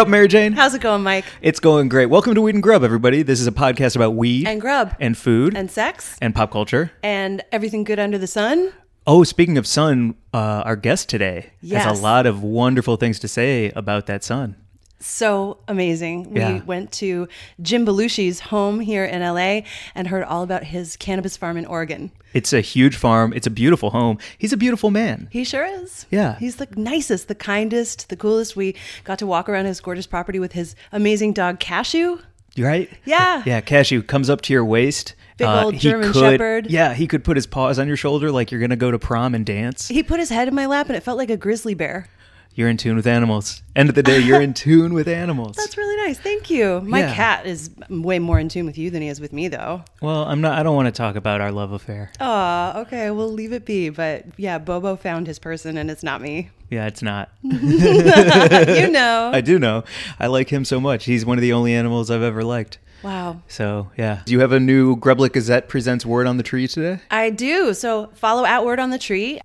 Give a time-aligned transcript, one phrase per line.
[0.00, 0.52] Up, Mary Jane?
[0.54, 1.26] How's it going, Mike?
[1.42, 2.06] It's going great.
[2.06, 3.22] Welcome to Weed and Grub, everybody.
[3.22, 4.94] This is a podcast about weed And grub.
[4.98, 6.16] and food And sex.
[6.22, 6.90] and pop culture.
[7.02, 8.72] And everything good under the sun.
[9.06, 11.98] Oh, speaking of sun, uh, our guest today has Yes.
[11.98, 14.56] a lot of wonderful things to say about that sun.
[15.00, 16.36] So amazing.
[16.36, 16.52] Yeah.
[16.54, 17.26] We went to
[17.62, 19.62] Jim Belushi's home here in LA
[19.94, 22.10] and heard all about his cannabis farm in Oregon.
[22.34, 23.32] It's a huge farm.
[23.32, 24.18] It's a beautiful home.
[24.38, 25.28] He's a beautiful man.
[25.32, 26.06] He sure is.
[26.10, 26.36] Yeah.
[26.38, 28.56] He's the nicest, the kindest, the coolest.
[28.56, 32.18] We got to walk around his gorgeous property with his amazing dog Cashew.
[32.54, 32.90] You right?
[33.04, 33.42] Yeah.
[33.46, 33.60] Yeah.
[33.62, 35.14] Cashew comes up to your waist.
[35.38, 36.70] Big uh, old he German could- Shepherd.
[36.70, 39.34] Yeah, he could put his paws on your shoulder like you're gonna go to prom
[39.34, 39.88] and dance.
[39.88, 42.06] He put his head in my lap and it felt like a grizzly bear.
[42.54, 43.62] You're in tune with animals.
[43.76, 45.56] End of the day, you're in tune with animals.
[45.56, 46.18] That's really nice.
[46.18, 46.80] Thank you.
[46.82, 47.14] My Yeah.
[47.14, 49.82] cat is way more in tune with you than he is with me, though.
[50.02, 50.58] well, I'm not.
[50.58, 52.10] I don't want to talk about our love affair.
[52.20, 53.88] Aw, okay, we'll leave it be.
[53.88, 56.50] But yeah, Bobo found his person and it's not me.
[56.70, 57.30] Yeah, it's not.
[57.42, 59.30] you know.
[59.34, 59.84] I do know.
[60.18, 61.04] I like him so much.
[61.04, 62.78] He's one of the only animals I've ever liked.
[63.02, 63.40] wow.
[63.48, 64.22] So yeah.
[64.26, 67.00] Do you have a new Grublik Gazette presents Word on the Tree today?
[67.10, 67.74] I do.
[67.74, 69.40] So follow at Outward on the Tree.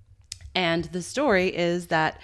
[0.54, 2.18] And the story is that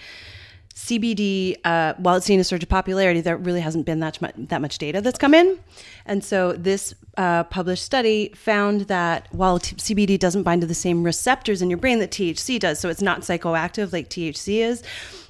[0.75, 4.35] CBD, uh, while it's seen a surge of popularity, there really hasn't been that much,
[4.37, 5.59] that much data that's come in.
[6.07, 10.75] And so this uh, published study found that while t- CBD doesn't bind to the
[10.75, 14.83] same receptors in your brain that THC does, so it's not psychoactive like THC is,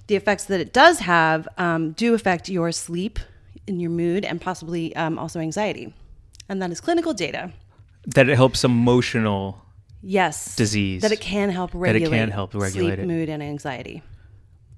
[0.06, 3.18] the effects that it does have um, do affect your sleep
[3.66, 5.92] and your mood and possibly um, also anxiety.
[6.48, 7.52] And that is clinical data.
[8.06, 9.60] That it helps emotional.
[10.02, 10.56] Yes.
[10.56, 11.02] Disease.
[11.02, 13.06] That it can help regulate, that it can help regulate sleep, it.
[13.06, 14.02] mood, and anxiety.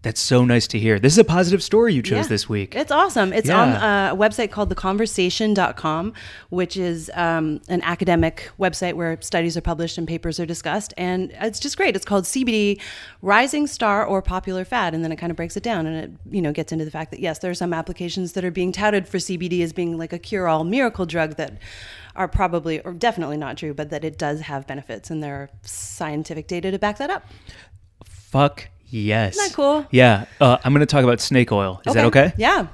[0.04, 0.98] That's so nice to hear.
[0.98, 2.28] This is a positive story you chose Yeah.
[2.28, 2.74] this week.
[2.76, 3.32] It's awesome.
[3.32, 3.58] It's Yeah.
[3.62, 6.12] on uh, a website called theconversation.com,
[6.50, 10.92] which is um, an academic website where studies are published and papers are discussed.
[10.98, 11.96] And it's just great.
[11.96, 12.78] It's called CBD
[13.22, 14.92] Rising Star or Popular Fad.
[14.94, 16.90] And then it kind of breaks it down and it, you know, gets into the
[16.90, 19.96] fact that, yes, there are some applications that are being touted for CBD as being
[19.96, 21.56] like a cure all miracle drug that
[22.14, 25.10] are probably or definitely not true, but that it does have benefits.
[25.10, 27.24] And there are scientific data to back that up.
[28.04, 28.68] Fuck
[29.00, 29.36] yes.
[29.36, 29.86] Isn't that cool?
[29.90, 30.26] Yeah.
[30.40, 31.80] Uh, I'm going to talk about snake oil.
[31.86, 32.32] Is that okay?
[32.36, 32.68] Yeah.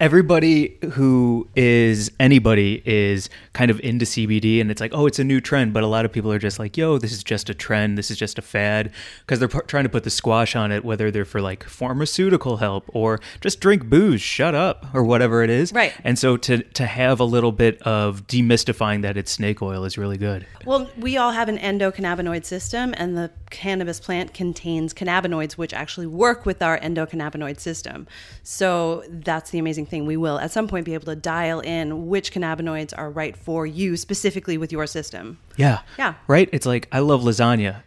[0.00, 5.24] Everybody who is anybody is kind of into CBD and it's like, oh, it's a
[5.24, 5.72] new trend.
[5.72, 7.96] But a lot of people are just like, yo, this is just a trend.
[7.96, 8.90] This is just a fad.
[9.20, 12.56] Because they're p- trying to put the squash on it, whether they're for like pharmaceutical
[12.56, 15.72] help or just drink booze, shut up, or whatever it is.
[15.72, 15.94] Right.
[16.02, 19.96] And so to, to have a little bit of demystifying that it's snake oil is
[19.96, 20.46] really good.
[20.64, 26.06] Well, we all have an endocannabinoid system, and the cannabis plant contains cannabinoids, which actually
[26.06, 28.06] work with our endocannabinoid system.
[28.42, 30.06] So that's the amazing thing.
[30.06, 33.66] We will at some point be able to dial in which cannabinoids are right for
[33.66, 35.38] you specifically with your system.
[35.56, 35.80] Yeah.
[35.98, 36.14] Yeah.
[36.26, 36.48] Right?
[36.52, 37.82] It's like, I love lasagna,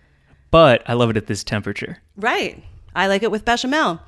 [0.51, 1.99] but I love it at this temperature.
[2.15, 2.63] Right.
[2.95, 4.01] I like it with bechamel.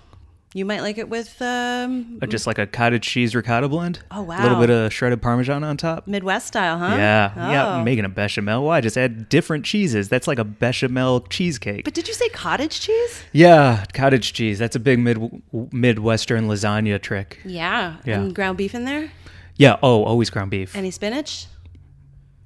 [0.56, 4.00] You might like it with um, Just like a cottage cheese ricotta blend.
[4.10, 4.40] Oh, wow!
[4.40, 6.08] A little bit of shredded parmesan on top.
[6.08, 6.96] Midwest style, huh?
[6.98, 7.52] Yeah, Oh.
[7.52, 8.64] yeah, making a bechamel.
[8.64, 8.82] Why?
[8.82, 10.10] Just add different cheeses.
[10.10, 11.86] That's like a bechamel cheesecake.
[11.86, 13.22] But did you say cottage cheese?
[13.32, 14.58] yeah, cottage cheese.
[14.58, 15.20] That's a big mid
[15.72, 17.38] midwestern lasagna trick.
[17.46, 17.98] Yeah.
[18.04, 18.20] Yeah.
[18.22, 19.12] And ground beef in there?
[19.56, 19.78] Yeah.
[19.84, 20.76] Oh, always ground beef.
[20.76, 21.46] Any spinach?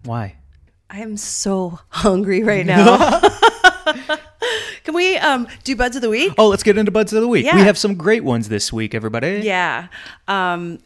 [0.03, 0.35] Why?
[0.89, 3.21] I am so hungry right now.
[4.83, 6.33] Can we um, do buds of the week?
[6.37, 7.45] Oh, let's get into buds of the week.
[7.45, 7.55] Yeah.
[7.55, 9.41] We have some great ones this week, everybody.
[9.43, 9.87] Yeah.
[10.27, 10.79] Um,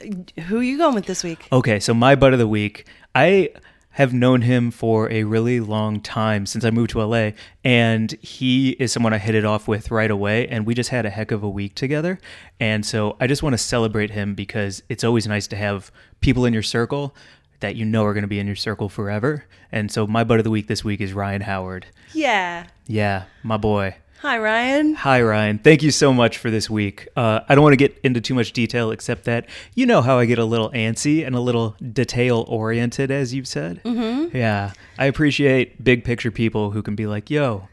[0.47, 1.47] who are you going with this week?
[1.51, 2.85] Okay, so my bud of the week.
[3.15, 3.49] I
[3.97, 7.31] have known him for a really long time since I moved to LA,
[7.63, 11.07] and he is someone I hit it off with right away, and we just had
[11.07, 12.19] a heck of a week together.
[12.59, 15.91] And so I just want to celebrate him because it's always nice to have
[16.21, 17.15] people in your circle
[17.59, 19.45] that you know are going to be in your circle forever.
[19.71, 21.85] And so my bud of the week this week is Ryan Howard.
[22.13, 22.67] Yeah.
[22.87, 23.95] Yeah, my boy.
[24.21, 24.95] Hi, Ryan.
[24.95, 25.59] Hi, Ryan.
[25.59, 27.07] Thank you so much for this week.
[27.15, 30.17] Uh, I don't want to get into too much detail, except that you know how
[30.17, 33.83] I get a little antsy and a little detail oriented, as you've said.
[33.83, 34.35] Mm-hmm.
[34.35, 34.73] Yeah.
[34.97, 37.67] I appreciate big picture people who can be like, yo,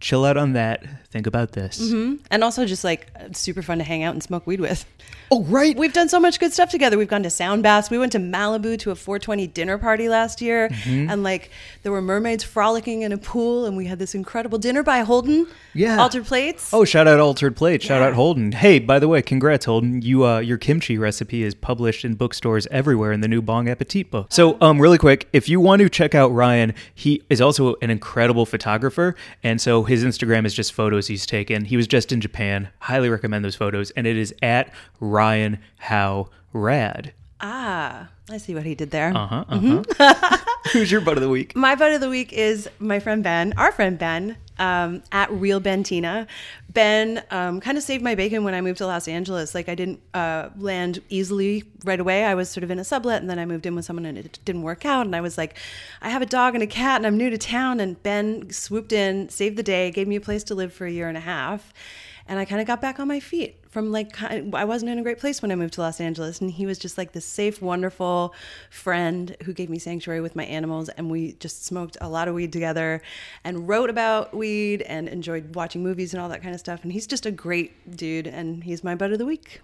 [0.00, 0.84] chill out on that.
[1.10, 1.80] Think about this.
[2.30, 4.84] and also just like super fun to hang out and smoke weed with.
[5.32, 5.76] Oh, right.
[5.76, 6.98] We've done so much good stuff together.
[6.98, 7.88] We've gone to sound baths.
[7.88, 11.10] We went to Malibu to a 420 dinner party last year, Mm-hmm.
[11.10, 11.50] and like
[11.82, 15.46] there were mermaids frolicking in a pool, and we had this incredible dinner by Holden.
[15.74, 15.98] Yeah.
[16.00, 16.72] altered plates.
[16.72, 17.80] Oh, shout out Altered Plate.
[17.82, 18.08] Shout Yeah.
[18.08, 18.50] out Holden.
[18.52, 20.02] Hey, by the way, congrats Holden.
[20.02, 24.10] You uh your kimchi recipe is published in bookstores everywhere in the new Bong Appetit
[24.10, 24.26] book.
[24.30, 27.90] So, um really quick, if you want to check out Ryan, he is also an
[27.90, 29.14] incredible photographer,
[29.44, 31.64] and so his Instagram is just photos he's taken.
[31.66, 32.68] He was just in Japan.
[32.80, 37.12] Highly recommend those photos and it is at Ryan How Rad.
[37.40, 39.12] ah, I see what he did there.
[39.16, 39.44] Uh-huh.
[39.50, 39.78] Mm-hmm.
[40.02, 40.36] uh-huh.
[40.72, 41.56] Who's your butt of the week?
[41.56, 45.60] My butt of the week is my friend Ben, our friend Ben, um, at Real
[45.60, 46.28] Bentina.
[46.72, 49.54] Ben um, kind of saved my bacon when I moved to Los Angeles.
[49.54, 52.24] Like I didn't uh, land easily right away.
[52.24, 54.16] I was sort of in a sublet, and then I moved in with someone, and
[54.16, 55.06] it didn't work out.
[55.06, 55.56] And I was like,
[56.00, 57.80] I have a dog and a cat, and I'm new to town.
[57.80, 60.92] And Ben swooped in, saved the day, gave me a place to live for a
[60.92, 61.72] year and a half.
[62.30, 65.02] And I kind of got back on my feet from like I wasn't in a
[65.02, 67.60] great place when I moved to Los Angeles, and he was just like this safe,
[67.60, 68.32] wonderful
[68.70, 72.34] friend who gave me sanctuary with my animals, and we just smoked a lot of
[72.36, 73.02] weed together,
[73.42, 76.84] and wrote about weed, and enjoyed watching movies and all that kind of stuff.
[76.84, 79.60] And he's just a great dude, and he's my bud of the week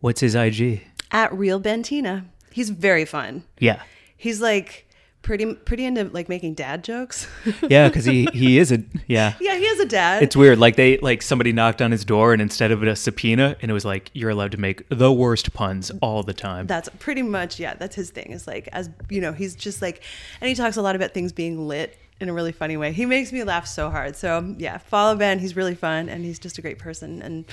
[0.00, 0.82] What's his IG?
[1.12, 2.24] at Real Bentina.
[2.50, 3.44] He's very fun.
[3.58, 3.82] Yeah.
[4.16, 4.88] He's like
[5.26, 7.26] pretty pretty into like making dad jokes.
[7.68, 9.34] Yeah, cuz he he is a yeah.
[9.40, 10.22] yeah, he has a dad.
[10.22, 10.58] It's weird.
[10.58, 13.74] Like they like somebody knocked on his door and instead of a subpoena, and it
[13.74, 16.66] was like you're allowed to make the worst puns all the time.
[16.66, 20.02] that's pretty much yeah that's his thing is like as you know he's just like
[20.40, 23.04] and he talks a lot about things being lit in a really funny way he
[23.04, 26.56] makes me laugh so hard so yeah follow ben he's really fun and he's just
[26.56, 27.44] a great person and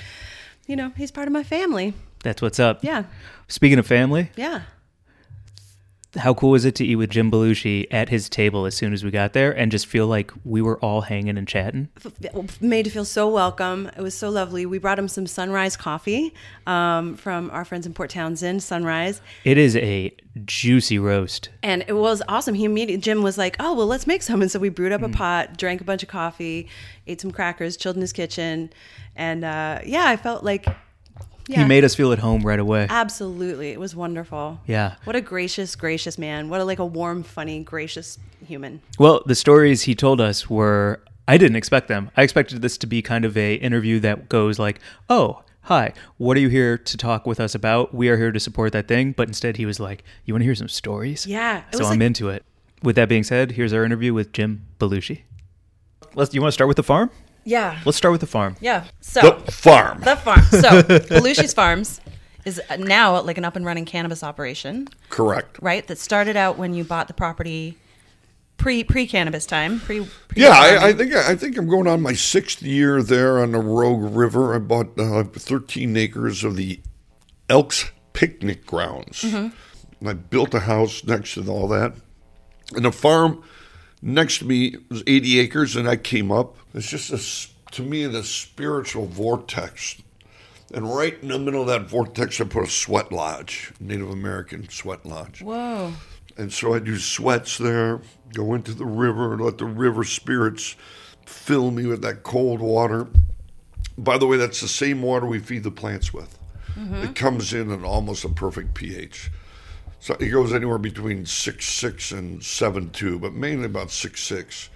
[0.66, 1.92] you know he's part of my family
[2.22, 2.82] That's what's up.
[2.82, 3.04] yeah
[3.48, 4.62] Speaking of family, yeah
[6.16, 9.04] how cool was it to eat with Jim Belushi at his table as soon as
[9.04, 11.88] we got there and just feel like we were all hanging and chatting?
[12.60, 16.34] Made to feel so welcome it was so lovely we brought him some sunrise coffee
[16.66, 20.14] um, from our friends in port townsend sunrise It is a
[20.44, 21.48] juicy roast.
[21.62, 22.54] And it was awesome.
[22.54, 24.42] He immediately, Jim was like, oh, well, let's make some.
[24.42, 26.68] And so we brewed up a pot, drank a bunch of coffee,
[27.06, 28.70] ate some crackers, chilled in his kitchen.
[29.14, 30.66] And uh, yeah, I felt like,
[31.48, 32.86] yeah, He made us feel at home right away.
[32.90, 33.70] absolutely.
[33.70, 34.60] It was wonderful.
[34.66, 34.94] Yeah.
[35.04, 36.48] What a gracious, gracious man.
[36.48, 38.80] What a like a warm, funny, gracious human.
[38.98, 42.10] Well, the stories he told us were I didn't expect them.
[42.16, 46.36] I expected this to be kind of a interview that goes like, "Oh, hi, what
[46.36, 47.94] are you here to talk with us about?
[47.94, 50.44] We are here to support that thing." But instead, he was like, "You want to
[50.44, 52.44] hear some stories?" Yeah, So I'm like- into it.
[52.82, 55.22] With that being said, here's our interview with Jim Belushi.
[56.14, 56.34] Let's.
[56.34, 57.10] You want to start with the farm?
[57.44, 57.78] Yeah.
[57.84, 58.56] Let's start with the farm.
[58.60, 58.84] Yeah.
[59.00, 60.00] So The farm.
[60.00, 60.42] the farm.
[60.50, 62.00] So Belushi's Farms
[62.44, 65.58] is now like an up and running cannabis operation, Correct.
[65.62, 65.86] right?
[65.86, 67.76] That started out when you bought the property
[68.56, 69.80] pre pre cannabis time.
[69.80, 70.00] Pre.
[70.28, 73.52] pre Yeah, I, I think I think I'm going on my sixth year there on
[73.52, 74.54] the Rogue River.
[74.54, 76.80] I bought uh, 13 acres of the
[77.48, 79.52] Elks picnic grounds, and
[80.06, 81.94] I built a house next to all that.
[82.74, 83.42] And the farm
[84.04, 86.56] next to me was 80 acres, and I came up.
[86.74, 90.00] It's just a, to me the spiritual vortex.
[90.72, 94.68] And right in the middle of that vortex, I put a sweat lodge, Native American
[94.68, 95.42] sweat lodge.
[95.42, 95.92] Whoa.
[96.36, 98.00] And so I do sweats there,
[98.32, 100.74] go into the river, let the river spirits
[101.26, 103.06] fill me with that cold water.
[103.96, 106.38] By the way, that's the same water we feed the plants with.
[106.76, 107.04] Mm-hmm.
[107.04, 109.30] It comes in at almost a perfect pH.
[110.04, 114.68] So it goes anywhere between six six and seven two, but mainly about six six.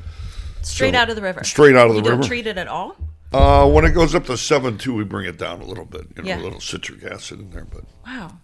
[0.62, 1.44] Straight So- out of the river.
[1.44, 2.22] Straight out of the you river.
[2.22, 2.96] don't treat it at all.
[3.30, 6.06] Uh, when it goes up to seven two, we bring it down a little bit.
[6.16, 6.40] You know, Yeah.
[6.40, 8.38] a little citric acid in there, but Wow.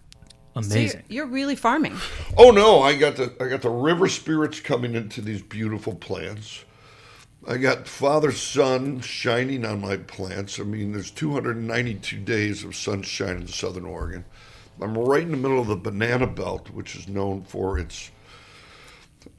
[0.53, 1.03] So you're, Amazing.
[1.09, 1.97] you're really farming.
[2.37, 6.65] Oh no, I got the I got the river spirits coming into these beautiful plants.
[7.47, 10.59] I got father sun shining on my plants.
[10.59, 14.23] I mean, there's 292 days of sunshine in southern Oregon.
[14.81, 18.11] I'm right in the middle of the banana belt, which is known for its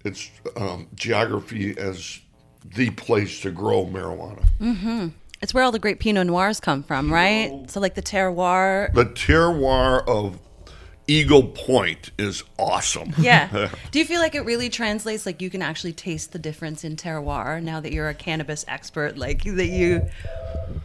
[0.04, 2.20] its um, geography as
[2.64, 5.12] the place to grow marijuana.
[5.42, 7.70] It's where all the great Pinot Noirs come from, right?
[7.70, 8.92] So like the terroir.
[8.94, 10.40] The terroir of
[11.08, 13.14] Eagle Point is awesome.
[13.18, 13.68] Yeah.
[13.90, 15.26] Do you feel like it really translates?
[15.26, 19.16] Like you can actually taste the difference in terroir now that you're a cannabis expert.
[19.16, 20.08] Like that you.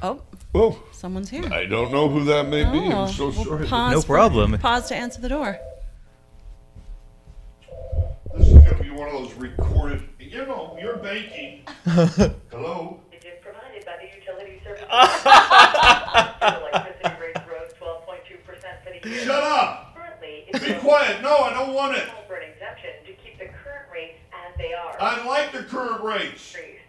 [0.03, 0.21] Oh,
[0.53, 1.45] Oh, someone's here.
[1.51, 2.91] I don't know who that may be.
[2.93, 3.67] Oh, I'm so oh, well, sorry.
[3.67, 4.57] Pause No for- problem.
[4.59, 5.57] pause to answer the door.
[8.37, 10.03] This is going to be one of those recorded.
[10.19, 11.61] You know, you're banking.
[11.85, 12.99] Hello.
[13.11, 14.83] It is provided by the utility service.
[16.41, 19.23] Electricity rates rose 12.2% for the year.
[19.25, 19.95] Shut up.
[19.95, 21.21] Currently, it's Be quiet.
[21.21, 22.07] No, I don't want it.
[22.27, 24.95] for an exemption to keep the current rates as they are.
[25.01, 26.53] I like the current rates.
[26.55, 26.79] Increase.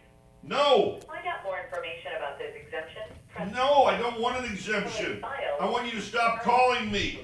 [0.44, 0.98] No.
[1.06, 3.02] Find out more information information about this exemption,
[3.34, 5.24] press No, I don't want an exemption.
[5.60, 7.20] I want you to stop calling me.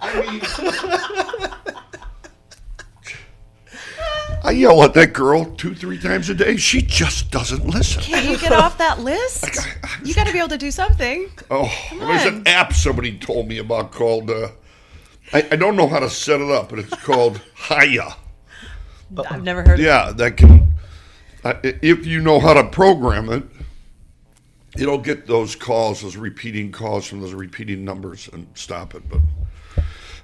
[0.00, 0.40] I mean,
[4.44, 6.56] I yell at that girl two, three times a day.
[6.56, 8.02] She just doesn't listen.
[8.02, 9.46] Can't you get off that list?
[10.04, 11.30] You got to be able to do something.
[11.50, 14.30] Oh, there's an app somebody told me about called.
[14.30, 14.48] Uh,
[15.32, 18.16] I, I don't know how to set it up, but it's called Hiya.
[19.30, 20.74] I've never heard of Yeah, that can.
[21.44, 23.44] Uh, if you know how to program it,
[24.76, 29.02] it'll get those calls, those repeating calls from those repeating numbers, and stop it.
[29.08, 29.20] But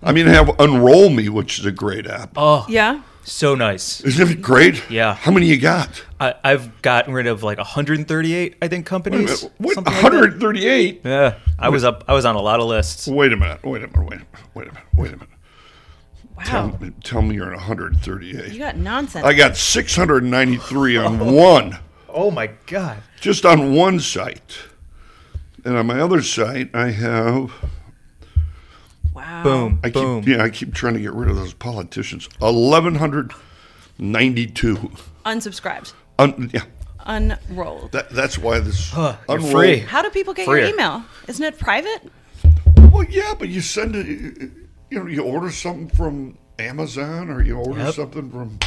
[0.03, 2.33] I mean, have Unroll Me, which is a great app.
[2.37, 3.03] Oh, Yeah.
[3.25, 4.01] So nice.
[4.03, 4.83] Isn't it great?
[4.91, 5.15] Yeah.
[5.15, 6.05] How many you got?
[6.21, 9.43] I, I've gotten rid of like 138, I think, Wait a companies.
[9.43, 9.55] minute.
[9.59, 9.75] What?
[9.75, 11.01] something like 138?
[11.05, 12.05] Yeah, I was up.
[12.09, 13.07] I was on a lot of lists.
[13.09, 13.63] Wait a minute.
[13.65, 13.97] Wait a minute.
[13.97, 14.27] Wait a minute.
[14.55, 14.85] Wait a minute.
[14.95, 15.29] Wait a minute.
[16.45, 16.79] Tell, Wow.
[16.81, 18.53] me- tell me you're at 138.
[18.53, 19.25] You got nonsense.
[19.25, 21.33] I got 693 on oh.
[21.33, 22.99] one, Oh my god.
[23.21, 24.59] just on one site.
[25.65, 27.53] And on my other site, I have.
[29.33, 29.43] Wow.
[29.43, 29.81] Boom.
[29.83, 32.29] I keep, yeah, I keep trying to get rid of those politicians.
[32.39, 34.91] 1192.
[35.25, 35.93] Unsubscribed.
[36.19, 36.65] Un, yeah,
[37.05, 37.93] Unrolled.
[37.93, 38.91] that, that's why this.
[38.91, 39.79] Huh, you're unrolled- free.
[39.79, 40.67] How do people get Freer.
[40.67, 41.05] your email?
[41.29, 42.11] Isn't it private?
[42.93, 44.51] Well, yeah, but you send it.
[44.91, 47.95] You know, you order something from Amazon or you order Yep.
[47.95, 48.59] something from.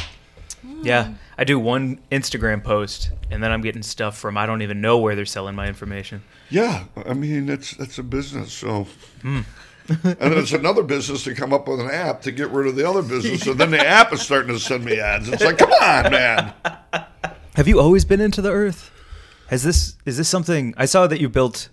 [0.82, 4.80] Yeah, I do one Instagram post, and then I'm getting stuff from I don't even
[4.80, 6.22] know where they're selling my information.
[6.50, 8.52] Yeah, I mean that's that's a business.
[8.52, 8.88] So,
[9.22, 9.42] Hmm.
[10.02, 12.76] and then it's another business to come up with an app to get rid of
[12.76, 15.28] the other business, and then the app is starting to send me ads.
[15.28, 16.52] It's like, come on, man.
[17.54, 18.90] Have you always been into the earth?
[19.48, 21.68] Has this is this something I saw that you built?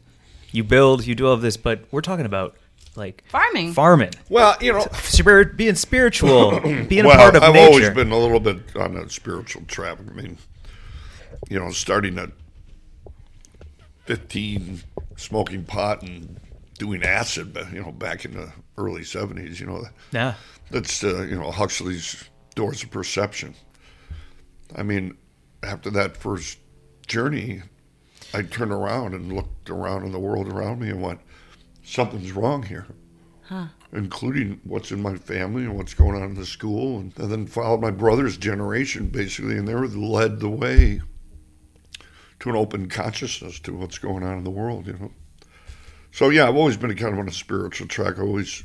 [0.51, 2.55] You build, you do all of this, but we're talking about
[2.95, 3.73] like Farming.
[3.73, 7.65] farming, Well, you know, spirit, being spiritual, being well, a part of I've nature.
[7.65, 9.97] always been a little bit on a spiritual track.
[9.99, 10.37] I mean,
[11.49, 12.29] you know, starting at
[14.05, 14.83] fifteen,
[15.15, 16.39] smoking pot and
[16.83, 19.59] doing acid, but, you know, back in the early seventies.
[19.59, 20.33] You know, yeah,
[20.69, 22.23] That's uh, you know Huxley's
[22.55, 23.55] Doors of Perception.
[24.75, 25.17] I mean,
[25.61, 26.59] after that first
[27.07, 27.61] journey,
[28.33, 31.21] I turned around and looked around in the world around me and went,
[31.85, 32.85] "Something's wrong here,"
[33.93, 37.47] including what's in my family and what's going on in the school, and, and then
[37.47, 41.01] followed my brother's generation basically, and they were led the way
[42.41, 44.87] to an open consciousness to what's going on in the world.
[44.87, 45.11] You know.
[46.13, 48.19] So yeah, I've always been kind of on a spiritual track.
[48.19, 48.63] I always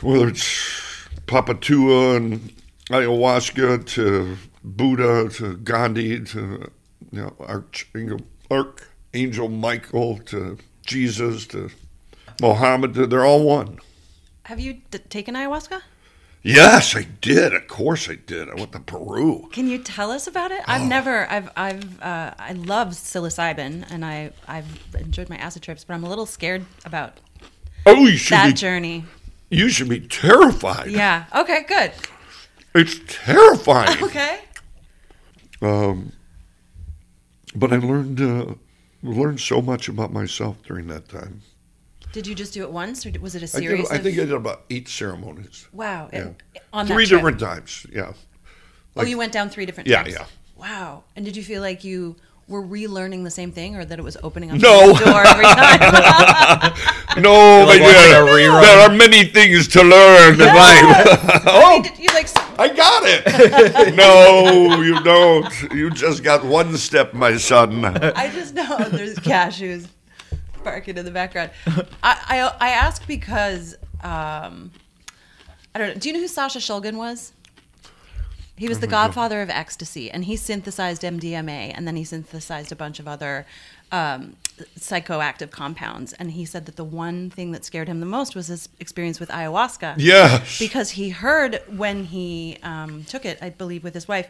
[0.00, 2.50] whether it's Papatua and
[2.88, 6.70] ayahuasca to Buddha to Gandhi to
[7.10, 8.20] you know Archangel,
[8.50, 10.56] Archangel Michael to
[10.86, 11.68] Jesus to
[12.40, 13.78] Mohammed, they're all one.
[14.44, 15.82] Have you d- taken ayahuasca?
[16.44, 17.54] Yes, I did.
[17.54, 18.48] Of course, I did.
[18.50, 19.48] I went to Peru.
[19.52, 20.58] Can you tell us about it?
[20.60, 20.64] Oh.
[20.66, 21.30] I've never.
[21.30, 21.50] I've.
[21.56, 22.02] I've.
[22.02, 24.32] Uh, I love psilocybin, and I.
[24.48, 24.66] I've
[24.98, 27.18] enjoyed my acid trips, but I'm a little scared about
[27.86, 28.52] Oh, you should that be.
[28.54, 29.04] journey.
[29.50, 30.90] You should be terrified.
[30.90, 31.26] Yeah.
[31.34, 31.62] Okay.
[31.68, 31.92] Good.
[32.74, 33.98] It's terrifying.
[34.04, 34.40] Okay.
[35.60, 36.12] Um,
[37.54, 38.54] but I learned uh,
[39.04, 41.42] learned so much about myself during that time.
[42.12, 43.88] Did you just do it once, or was it a series?
[43.88, 45.66] did, I of, think I did about eight ceremonies.
[45.72, 46.10] Wow.
[46.12, 46.28] Yeah.
[46.72, 47.18] on that Three trip.
[47.20, 47.86] different times.
[47.90, 48.12] Yeah.
[48.96, 49.88] oh, you went down three different.
[49.88, 50.18] Yeah, trips.
[50.18, 50.26] yeah.
[50.56, 51.04] Wow.
[51.16, 52.16] And did you feel like you
[52.48, 54.92] were relearning the same thing, or that it was opening up No.
[54.92, 57.22] the door every time?
[57.22, 58.60] No, like my watching dear, a rerun.
[58.62, 60.52] there are many things to learn in life.
[61.46, 62.28] oh, did you like?
[62.58, 63.94] I got it.
[63.94, 65.72] no, you don't.
[65.72, 67.84] You just got one step, my son.
[67.84, 69.86] I just know there's cashews
[70.64, 71.50] barking in the background.
[71.66, 74.70] I, I, I ask because um,
[75.74, 75.94] I don't know.
[75.94, 77.32] Do you know who Sasha Shulgin was?
[78.56, 82.76] He was the godfather of ecstasy, and he synthesized MDMA, and then he synthesized a
[82.76, 83.44] bunch of other
[83.90, 84.36] um,
[84.78, 86.12] psychoactive compounds.
[86.12, 89.18] And he said that the one thing that scared him the most was his experience
[89.18, 90.58] with ayahuasca Yes.
[90.60, 94.28] because he heard when he um, took it, I believe, with his wife,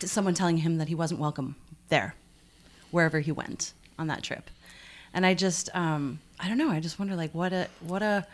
[0.00, 1.56] someone telling him that he wasn't welcome
[1.90, 2.14] there,
[2.90, 4.48] wherever he went on that trip.
[5.18, 6.70] And I just, um, I don't know.
[6.70, 8.24] I just wonder, like, what a, what a,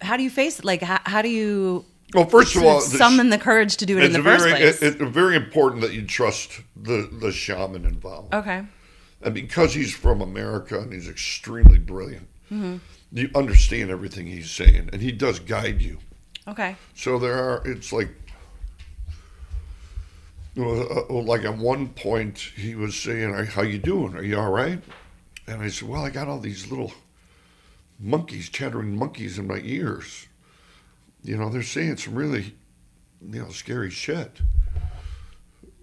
[0.00, 0.64] how do you face it?
[0.64, 3.86] Like, how, how do you well, first of all, of the- summon the courage to
[3.86, 4.82] do it in the first very, place?
[4.82, 8.34] it- it's very important that you trust the, the shaman involved.
[8.34, 8.64] okay.
[9.22, 12.78] And because he's from America and he's extremely brilliant, Mm-hmm.
[13.12, 15.98] you understand everything he's saying, and he does guide you.
[16.48, 16.74] Okay.
[16.96, 17.62] So there are.
[17.64, 18.08] It's like,
[20.56, 24.16] you uh, like at one point he was saying, "How you doing?
[24.16, 24.82] Are you all right?"
[25.46, 26.92] And I said, "Well, I got all these little
[28.00, 30.26] monkeys, chattering monkeys in my ears.
[31.22, 32.54] You know, they're saying some really,
[33.20, 34.40] you know, scary shit."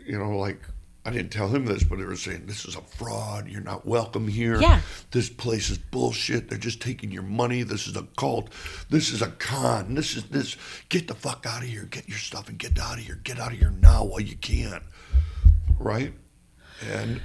[0.06, 0.62] you know, like
[1.06, 3.50] I didn't tell him this, but they were saying this is a fraud.
[3.50, 4.62] You're not welcome here.
[4.62, 4.80] Yeah.
[5.12, 6.50] This place is bullshit.
[6.50, 7.64] They're just taking your money.
[7.64, 8.50] This is a cult.
[8.90, 9.96] This is a con.
[9.96, 10.56] This is this.
[10.88, 11.84] Get the fuck out of here.
[11.84, 13.20] Get your stuff and get out of here.
[13.24, 14.82] Get out of here now while you can.
[15.78, 16.14] Right?
[16.90, 17.22] And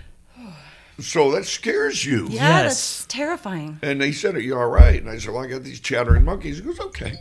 [0.99, 2.25] so that scares you.
[2.27, 2.33] Yeah,
[2.63, 2.65] Yes.
[2.65, 3.79] that's terrifying.
[3.83, 5.01] And they said, Are you all right?
[5.01, 6.57] And I said, Well, I got these chattering monkeys.
[6.59, 7.15] He goes, Okay.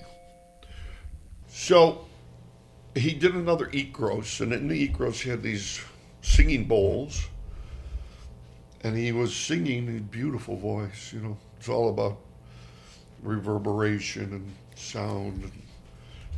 [1.49, 2.05] So
[2.95, 5.79] he did another icaros, and in the icaros, he had these
[6.21, 7.27] singing bowls.
[8.81, 11.38] And he was singing in beautiful voice, you know.
[11.59, 12.17] It's all about
[13.24, 15.43] reverberation and sound.
[15.43, 15.62] And,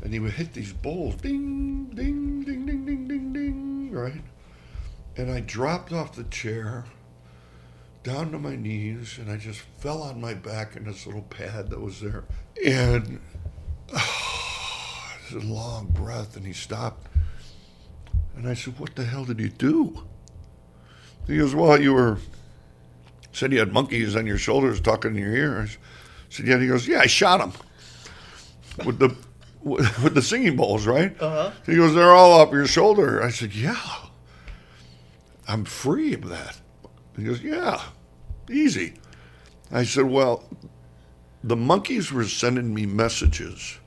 [0.03, 4.21] and he would hit these bowls ding, ding, ding, ding, ding, ding, ding, right?
[5.17, 6.86] And I dropped off the chair
[8.03, 11.69] down to my knees and I just fell on my back in this little pad
[11.69, 12.24] that was there.
[12.65, 13.19] And
[15.31, 17.07] a long breath and he stopped.
[18.39, 20.05] And I said, What the hell did you do?
[21.27, 22.19] He goes, Well, you were
[23.34, 25.62] said you had monkeys on your shoulders talking in your ear.
[25.62, 25.69] I
[26.29, 26.58] said, Yeah.
[26.58, 27.51] He goes, Yeah, I shot them
[28.86, 29.13] with the
[29.62, 31.22] with with the singing bowls, right?
[31.22, 31.51] Uh-huh.
[31.65, 33.22] He goes, They're all up your shoulder.
[33.22, 33.77] I said, Yeah.
[35.46, 36.62] I'm free of that.
[37.17, 37.81] He goes, Yeah,
[38.50, 38.93] easy.
[39.69, 40.46] I said, Well,
[41.43, 43.79] the monkeys were sending me messages.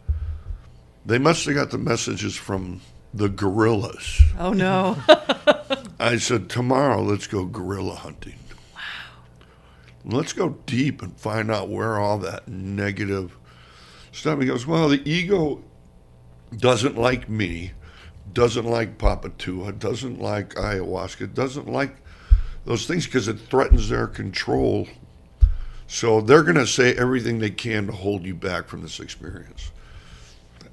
[1.06, 2.82] They must have got the messages from
[3.14, 4.22] the gorillas.
[4.38, 4.96] Oh no.
[6.00, 8.38] I said, Tomorrow, let's go gorilla hunting.
[8.74, 8.80] Wow.
[10.04, 13.36] Let's go deep and find out where all that negative
[14.10, 14.40] stuff.
[14.40, 15.62] He goes, Well, the ego
[16.56, 17.72] doesn't like me,
[18.32, 21.96] doesn't like Papatua, doesn't like ayahuasca, doesn't like
[22.64, 24.88] those things because it threatens their control.
[25.86, 29.72] So they're going to say everything they can to hold you back from this experience.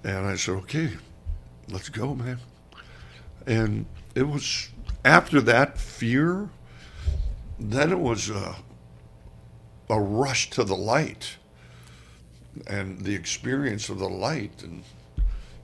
[0.03, 0.91] And I said, okay,
[1.71, 2.39] let's go, man.
[3.45, 3.85] And
[4.15, 4.69] it was
[5.05, 6.49] after that fear,
[7.59, 8.55] then it was a,
[9.89, 11.37] a rush to the light
[12.67, 14.63] and the experience of the light.
[14.63, 14.83] And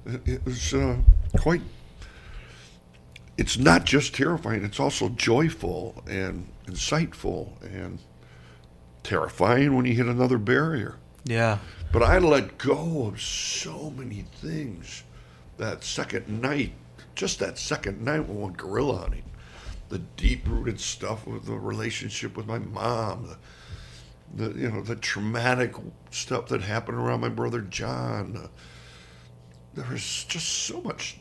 [0.05, 0.97] it, it was uh,
[1.37, 1.61] quite
[3.37, 7.99] it's not just terrifying, it's also joyful and insightful and
[9.03, 10.95] terrifying when you hit another barrier.
[11.25, 11.59] Yeah.
[11.91, 15.03] But I let go of so many things
[15.57, 16.73] that second night,
[17.15, 19.23] just that second night when we went gorilla hunting.
[19.89, 23.37] The deep rooted stuff with the relationship with my mom,
[24.35, 25.75] the, the you know, the traumatic
[26.11, 28.33] stuff that happened around my brother John.
[28.33, 28.49] The,
[29.75, 31.19] there was just so much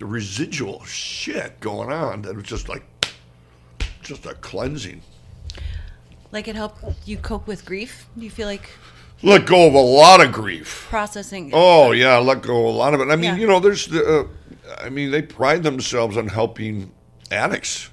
[0.00, 2.82] residual shit going on that was just like
[4.02, 5.02] just a cleansing.
[6.32, 8.08] like it helped you cope with grief?
[8.16, 8.68] Do you feel like
[9.22, 10.86] Let go of a lot of grief.
[10.88, 11.50] processing?
[11.52, 13.08] Oh yeah, let go of a lot of it.
[13.10, 13.36] I mean, Yeah.
[13.36, 14.02] you know, there's the.
[14.20, 14.26] Uh,
[14.78, 16.92] I mean, they pride themselves on helping
[17.30, 17.90] addicts.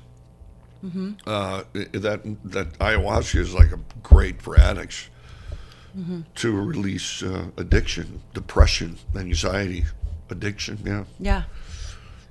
[1.25, 5.09] Uh, that that ayahuasca is like a great for addicts
[6.35, 9.83] to release uh, addiction, depression, anxiety,
[10.29, 10.77] addiction.
[10.85, 11.03] Yeah.
[11.19, 11.43] Yeah.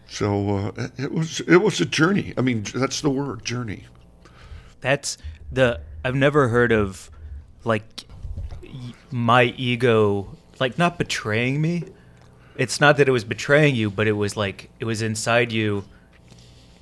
[0.08, 2.32] So uh, it- it was it was a journey.
[2.38, 3.84] I mean, that's the word, journey.
[4.80, 5.18] That's
[5.52, 7.10] the I've never heard of
[7.64, 8.05] like y-
[9.10, 11.84] my ego like not betraying me.
[12.56, 15.84] It's not that it was betraying you, but it was like it was inside you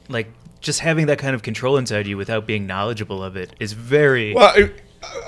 [0.09, 3.73] like just having that kind of control inside you without being knowledgeable of it is
[3.73, 4.83] very Well, it,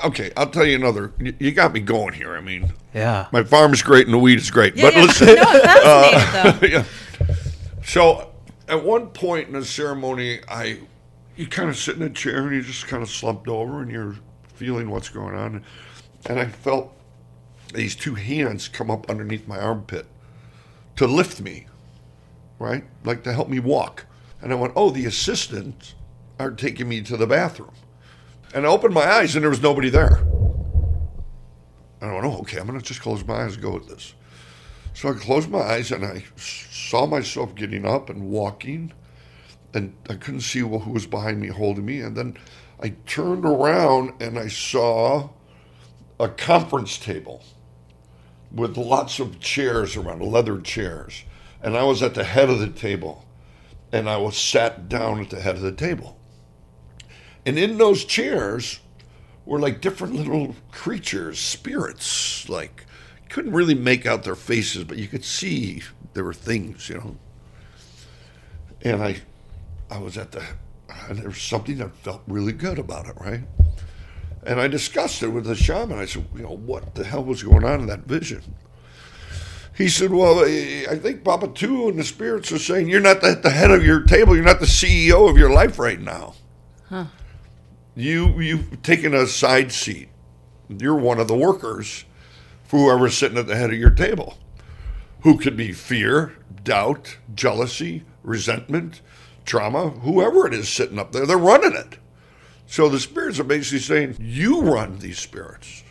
[0.04, 1.12] okay, I'll tell you another.
[1.18, 2.36] You you got me going here.
[2.36, 3.26] I mean, yeah.
[3.32, 5.02] my farm's great and the weed is great, but yeah.
[5.02, 5.26] listen.
[5.26, 6.66] no, I'm fascinated uh, though.
[7.28, 7.34] yeah.
[7.84, 8.32] So
[8.68, 10.80] at one point in the ceremony, I
[11.36, 13.90] you kind of sit in a chair and you just kind of slumped over and
[13.90, 14.16] you're
[14.54, 15.64] feeling what's going on,
[16.24, 16.92] and I felt
[17.74, 20.06] these two hands come up underneath my armpit
[20.96, 21.66] to lift me,
[22.58, 24.06] right, like to help me walk.
[24.40, 25.94] And I went, oh, the assistants
[26.38, 27.72] are taking me to the bathroom,
[28.54, 30.16] and I opened my eyes and there was nobody there.
[32.00, 34.14] And I went, oh, okay, I'm gonna just close my eyes and go with this.
[34.94, 38.92] So I closed my eyes and I saw myself getting up and walking,
[39.74, 42.00] and I couldn't see who was behind me holding me.
[42.00, 42.38] And then
[42.80, 45.30] I turned around and I saw
[46.18, 47.42] a conference table
[48.52, 51.24] with lots of chairs around, leather chairs.
[51.62, 53.24] And I was at the head of the table,
[53.92, 56.18] and I was sat down at the head of the table.
[57.44, 58.80] And in those chairs
[59.44, 62.84] were like different little creatures, spirits, like
[63.28, 65.82] couldn't really make out their faces, but you could see
[66.14, 67.16] there were things, you know.
[68.82, 69.16] And I,
[69.90, 70.42] I was at the,
[71.08, 73.42] and there was something that felt really good about it, right?
[74.46, 75.98] And I discussed it with the shaman.
[75.98, 78.42] I said, you know, what the hell was going on in that vision?
[79.76, 83.42] He said, "Well, I think Papa Two and the spirits are saying you're not at
[83.42, 84.34] the head of your table.
[84.34, 86.34] You're not the CEO of your life right now.
[87.94, 90.08] You you've taken a side seat.
[90.68, 92.04] You're one of the workers
[92.64, 94.38] for whoever's sitting at the head of your table,
[95.22, 99.02] who could be fear, doubt, jealousy, resentment,
[99.44, 101.26] trauma, whoever it is sitting up there.
[101.26, 101.98] They're running it.
[102.66, 105.84] So the spirits are basically saying, you run these spirits.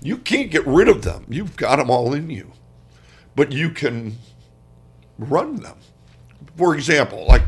[0.00, 1.26] You can't get rid of them.
[1.28, 2.52] You've got them all in you.
[3.36, 4.16] But you can
[5.18, 5.76] run them.
[6.56, 7.42] For example, like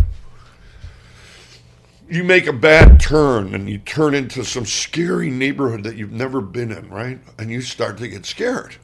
[2.09, 6.40] you make a bad turn and you turn into some scary neighborhood that you've never
[6.40, 7.19] been in, right?
[7.38, 8.77] And you start to get scared.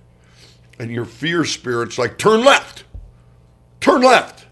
[0.78, 2.84] And your fear spirit's like, turn left,
[3.80, 4.46] turn left.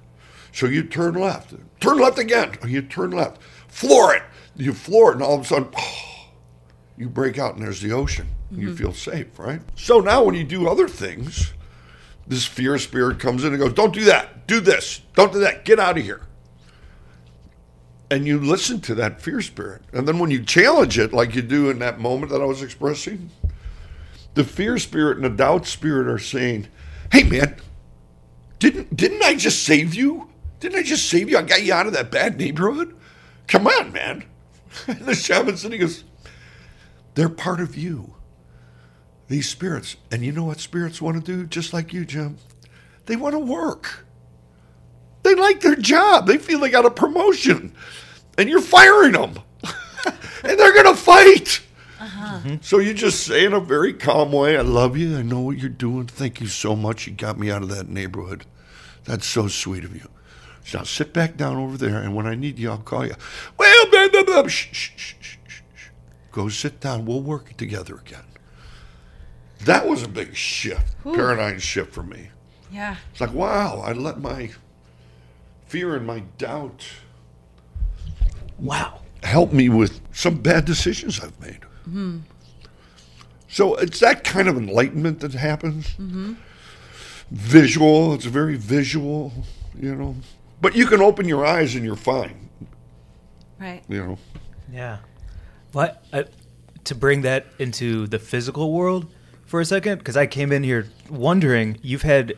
[0.52, 2.56] So you turn left, turn left again.
[2.66, 4.22] You turn left, floor it.
[4.58, 5.72] You floor it, and all of a sudden,
[6.98, 8.28] you break out and there's the ocean.
[8.50, 8.76] You mm-hmm.
[8.76, 9.60] feel safe, right?
[9.76, 11.52] So now when you do other things,
[12.26, 14.46] this fear spirit comes in and goes, Don't do that.
[14.46, 15.00] Do this.
[15.14, 15.64] Don't do that.
[15.64, 16.22] Get out of here.
[18.10, 19.82] And you listen to that fear spirit.
[19.92, 22.62] And then when you challenge it, like you do in that moment that I was
[22.62, 23.30] expressing,
[24.34, 26.68] the fear spirit and the doubt spirit are saying,
[27.12, 27.56] Hey man,
[28.58, 30.28] didn't didn't I just save you?
[30.60, 31.38] Didn't I just save you?
[31.38, 32.96] I got you out of that bad neighborhood.
[33.46, 34.24] Come on, man.
[34.86, 36.04] And the shaman sitting he goes,
[37.14, 38.14] They're part of you
[39.28, 39.96] these spirits.
[40.10, 42.38] And you know what spirits want to do, just like you, Jim?
[43.06, 44.06] They want to work.
[45.22, 46.26] They like their job.
[46.26, 47.74] They feel they got a promotion.
[48.36, 49.38] And you're firing them.
[50.06, 51.60] and they're going to fight.
[52.00, 52.58] Uh-huh.
[52.60, 55.16] So you just say in a very calm way, I love you.
[55.16, 56.06] I know what you're doing.
[56.06, 57.06] Thank you so much.
[57.06, 58.46] You got me out of that neighborhood.
[59.04, 60.08] That's so sweet of you.
[60.68, 63.14] So now sit back down over there, and when I need you, I'll call you.
[63.56, 64.48] Well, blah, blah, blah.
[64.48, 65.88] Shh, shh, shh, shh, shh, shh.
[66.30, 67.06] Go sit down.
[67.06, 68.24] We'll work together again.
[69.64, 72.28] That was a big shift, paradigm shift for me.
[72.70, 72.96] Yeah.
[73.10, 74.50] It's like, wow, I let my
[75.68, 76.84] fear and my doubt
[78.58, 79.00] Wow.
[79.22, 81.64] help me with some bad decisions I've made.
[81.84, 82.18] Hmm.
[83.48, 85.92] So it's that kind of enlightenment that happens.
[85.94, 86.34] Hmm.
[87.30, 89.32] Visual, it's very visual,
[89.80, 90.14] you know.
[90.60, 92.48] But you can open your eyes and you're fine,
[93.60, 93.82] Right.
[93.88, 94.18] you know.
[94.72, 94.98] Yeah.
[95.72, 96.24] What I, uh,
[96.84, 99.06] to bring that into the physical world
[99.46, 99.98] for a second?
[99.98, 101.78] Because I came in here wondering.
[101.82, 102.34] You've had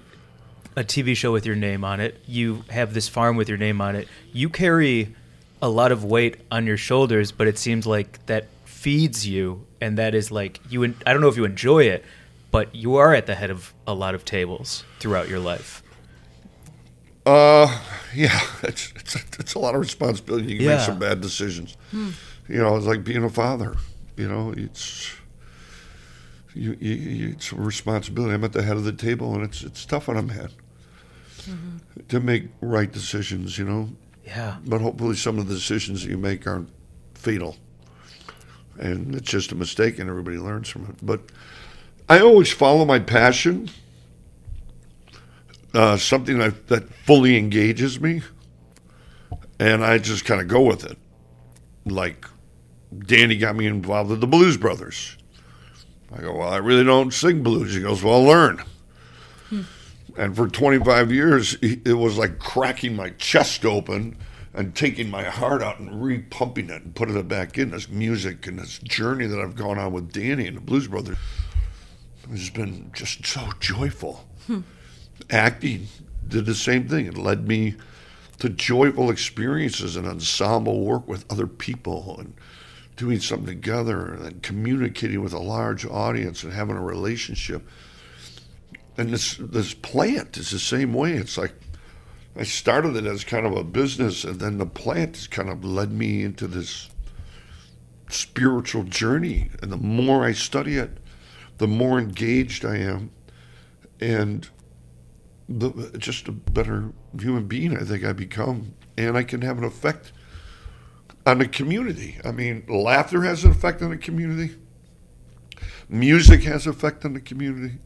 [0.76, 2.20] a TV show with your name on it.
[2.26, 4.09] You have this farm with your name on it.
[4.33, 5.14] You carry
[5.62, 9.98] a lot of weight on your shoulders, but it seems like that feeds you, and
[9.98, 10.83] that is like you.
[10.85, 12.04] en- I don't know if you enjoy it,
[12.50, 15.83] but you are at the head of a lot of tables throughout your life.
[17.26, 17.80] Uh,
[18.14, 20.52] yeah, it's, it's, it's a lot of responsibility.
[20.52, 21.76] You can make some bad decisions.
[21.92, 22.12] You
[22.48, 23.76] know, it's like being a father.
[24.16, 25.12] You know, it's
[26.54, 28.35] you, you, you, it's a responsibility.
[28.35, 30.50] I'm at the head of the table, and it's it's tough on a man
[32.09, 33.56] to make right decisions.
[33.59, 33.88] You know,
[34.26, 34.56] Yeah.
[34.66, 36.70] but hopefully some of the decisions that you make aren't
[37.14, 37.56] fatal,
[38.78, 40.96] and it's just a mistake, and everybody learns from it.
[41.02, 41.20] But
[42.09, 43.70] I always follow my passion
[45.74, 48.22] uh, something that, that fully engages me,
[49.59, 50.98] and I just kind of go with it.
[51.85, 52.26] Like
[53.06, 55.16] Danny got me involved with the Blues Brothers.
[56.12, 57.74] I go, well, I really don't sing blues.
[57.74, 58.62] He goes, well, learn.
[60.16, 64.16] And for 25 years, it was like cracking my chest open
[64.52, 67.70] and taking my heart out and repumping it and putting it back in.
[67.70, 71.16] This music and this journey that I've gone on with Danny and the Blues Brothers
[72.28, 74.28] has been just so joyful
[75.31, 75.88] acting
[76.27, 77.07] did the same thing.
[77.07, 77.75] It led me
[78.38, 82.35] to joyful experiences and ensemble work with other people and
[82.97, 87.66] doing something together and communicating with a large audience and having a relationship.
[88.97, 91.14] And this this plant is the same way.
[91.14, 91.55] It's like
[92.37, 95.64] I started it as kind of a business and then the plant has kind of
[95.64, 96.88] led me into this
[98.09, 99.51] spiritual journey.
[99.62, 100.99] And the more I study it,
[101.59, 103.11] the more engaged I am.
[104.01, 104.49] And
[105.51, 109.65] the, just a better human being I think I become, and I can have an
[109.65, 110.13] effect
[111.27, 112.19] on the community.
[112.25, 114.57] I mean, laughter has an effect on the community.
[115.89, 117.79] Music has an effect on the community,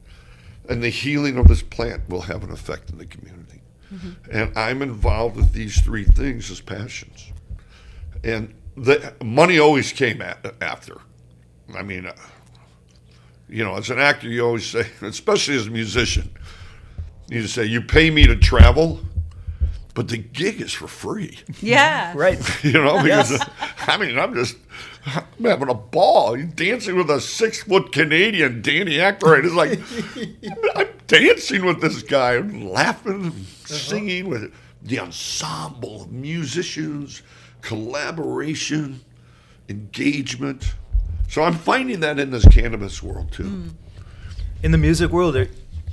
[0.68, 3.62] and the healing of this plant will have an effect on the community.
[4.30, 7.32] And I'm involved with these three things as passions,
[8.24, 10.96] and the money always came a after.
[11.76, 12.12] I mean, uh,
[13.48, 16.28] you know, as an actor, you always say, especially as a musician
[17.28, 19.00] you just say, you pay me to travel,
[19.94, 21.38] but the gig is for free.
[21.60, 22.12] Yeah.
[22.16, 22.38] Right.
[22.64, 23.40] You know, because
[23.86, 24.56] I mean, I'm just
[25.06, 26.36] I'm having a ball.
[26.36, 29.44] You're dancing with a six foot Canadian Danny Aykroyd.
[29.44, 29.78] It's like
[30.76, 37.22] I'm dancing with this guy and laughing and singing with the ensemble of musicians,
[37.60, 39.00] collaboration,
[39.68, 40.74] engagement.
[41.28, 43.44] So I'm finding that in this cannabis world too.
[43.44, 43.68] Hmm.
[44.62, 45.50] In the music world, are-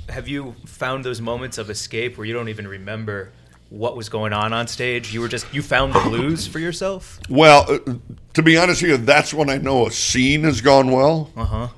[0.08, 3.32] have you found those moments of escape where you don't even remember
[3.70, 5.12] what was going on on stage?
[5.14, 7.18] You were just you found the blues for yourself.
[7.28, 7.94] Well, uh,
[8.34, 11.30] to be honest with you, that's when I know a scene has gone well.
[11.36, 11.68] Uh huh.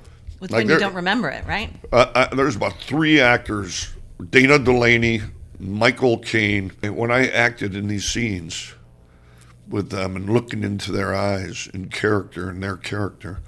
[0.40, 1.70] Like when you don't remember it, right?
[1.92, 3.94] Uh, uh, there's about three actors
[4.30, 5.22] Dana Delany,
[5.58, 6.72] Michael Caine.
[6.82, 8.74] And When I acted in these scenes
[9.68, 13.40] with them and looking into their eyes in character and their character,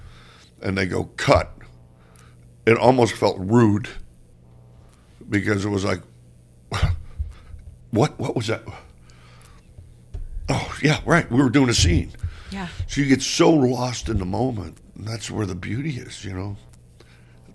[0.61, 1.53] and they go, cut,
[2.65, 3.89] it almost felt rude
[5.29, 6.01] because it was like,
[7.91, 8.19] what?
[8.19, 8.63] What was that?
[10.49, 11.29] Oh, yeah, right.
[11.31, 12.11] We were doing a scene.
[12.51, 12.67] Yeah.
[12.87, 14.77] So you get so lost in the moment.
[14.95, 16.57] And that's where the beauty is, you know.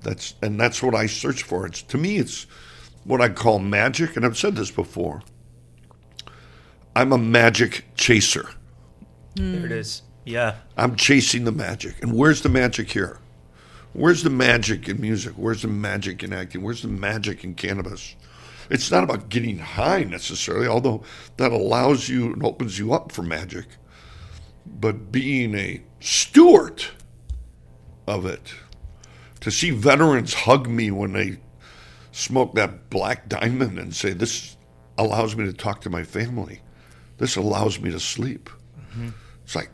[0.02, 1.66] That's and that's what I search for.
[1.66, 2.46] It's to me, it's
[3.04, 5.22] what I call magic, and I've said this before.
[6.94, 8.50] I'm a magic chaser.
[9.34, 10.02] There it is.
[10.24, 10.56] Yeah.
[10.76, 12.02] I'm chasing the magic.
[12.02, 13.18] And where's the magic here?
[13.92, 15.34] Where's the magic in music?
[15.36, 16.62] Where's the magic in acting?
[16.62, 18.16] Where's the magic in cannabis?
[18.70, 21.02] It's not about getting high necessarily, although
[21.36, 23.66] that allows you and opens you up for magic.
[24.64, 26.84] But being a steward
[28.06, 28.54] of it,
[29.40, 31.38] to see veterans hug me when they
[32.12, 34.56] smoke that black diamond and say, This
[34.96, 36.60] allows me to talk to my family.
[37.18, 38.48] This allows me to sleep.
[38.78, 39.10] Mm-hmm.
[39.44, 39.70] It's like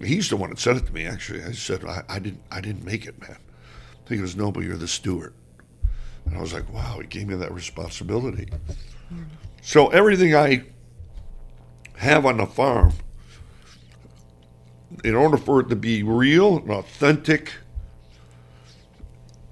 [0.00, 1.06] he's the one that said it to me.
[1.06, 3.38] Actually, I said I, I didn't I didn't make it, man.
[4.08, 5.34] He goes, no, but you're the steward.
[6.24, 8.48] And I was like, wow, he gave me that responsibility.
[9.62, 10.64] So everything I
[11.96, 12.92] have on the farm,
[15.04, 17.52] in order for it to be real and authentic,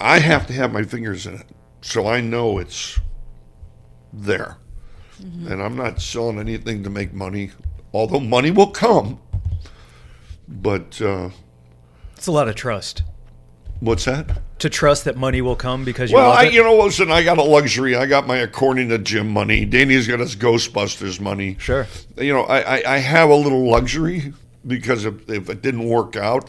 [0.01, 1.47] I have to have my fingers in it,
[1.81, 3.01] so I know it's
[4.13, 4.57] there.
[5.19, 7.53] And I'm not selling anything to make money,
[7.93, 9.21] although money will come.
[10.47, 11.31] But uh,
[12.17, 13.03] It's a lot of trust
[13.85, 14.43] what's that?
[14.65, 17.37] to trust that money will come because you Well, I, you know, listen, I got
[17.37, 17.97] a luxury.
[17.97, 19.67] I got my according to Jim money.
[19.67, 21.57] Danny's got his Ghostbusters money.
[21.59, 21.87] Sure.
[22.17, 24.33] You know, I, I, I have a little luxury
[24.67, 26.49] because if, if it didn't work out,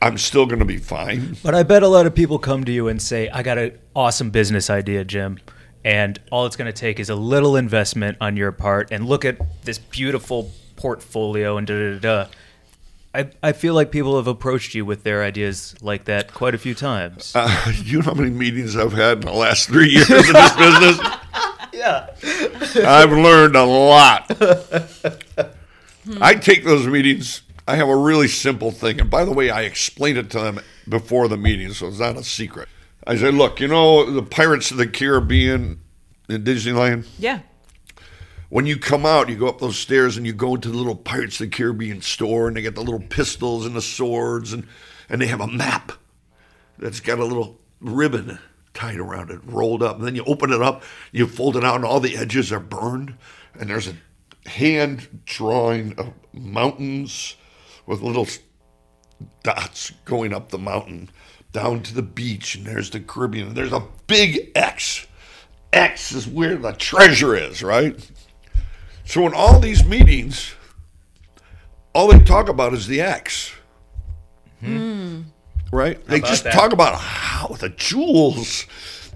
[0.00, 1.36] I'm still going to be fine.
[1.42, 3.78] But I bet a lot of people come to you and say, I got an
[3.94, 5.38] awesome business idea, Jim.
[5.84, 8.90] And all it's going to take is a little investment on your part.
[8.90, 12.30] And look at this beautiful portfolio and da da da.
[13.12, 13.20] Da.
[13.20, 16.58] I, I feel like people have approached you with their ideas like that quite a
[16.58, 17.32] few times.
[17.34, 20.56] Uh, you know how many meetings I've had in the last three years in this
[20.56, 20.98] business?
[21.72, 22.10] yeah.
[22.86, 24.30] I've learned a lot.
[26.20, 27.42] I take those meetings.
[27.66, 29.00] I have a really simple thing.
[29.00, 32.16] And by the way, I explain it to them before the meeting, so it's not
[32.16, 32.68] a secret.
[33.06, 35.80] I say, look, you know, the Pirates of the Caribbean
[36.28, 37.06] in Disneyland?
[37.18, 37.40] Yeah.
[38.48, 40.96] When you come out, you go up those stairs and you go into the little
[40.96, 44.66] Pirates of the Caribbean store, and they get the little pistols and the swords, and,
[45.08, 45.92] and they have a map
[46.78, 48.38] that's got a little ribbon
[48.72, 49.98] tied around it, rolled up.
[49.98, 50.82] And then you open it up,
[51.12, 53.14] you fold it out, and all the edges are burned.
[53.58, 57.36] And there's a hand drawing of mountains
[57.86, 58.26] with little
[59.42, 61.10] dots going up the mountain
[61.52, 62.54] down to the beach.
[62.54, 63.48] And there's the Caribbean.
[63.48, 65.06] And there's a big X.
[65.72, 68.10] X is where the treasure is, right?
[69.08, 70.54] So in all these meetings,
[71.94, 73.54] all they talk about is the X.
[74.60, 75.22] Hmm.
[75.72, 76.04] Right?
[76.04, 76.52] They just that?
[76.52, 78.66] talk about how the jewels,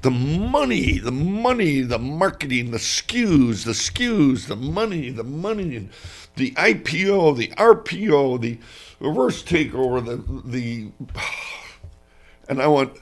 [0.00, 5.90] the money, the money, the marketing, the SKUs, the SKUs, the money, the money,
[6.36, 8.58] the IPO, the RPO, the
[8.98, 10.90] reverse takeover, the the
[12.48, 12.92] and I went,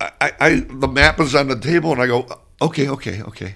[0.00, 2.26] I, I, I the map is on the table, and I go,
[2.60, 3.54] okay, okay, okay.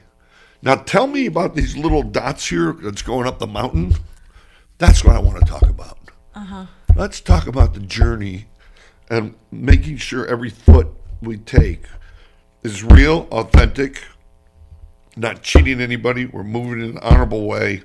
[0.62, 3.94] Now tell me about these little dots here that's going up the mountain.
[4.78, 5.98] That's what I want to talk about.
[6.34, 6.66] Uh-huh.
[6.96, 8.46] Let's talk about the journey
[9.08, 10.88] and making sure every foot
[11.22, 11.84] we take
[12.62, 14.02] is real, authentic,
[15.16, 16.26] not cheating anybody.
[16.26, 17.82] We're moving in an honorable way.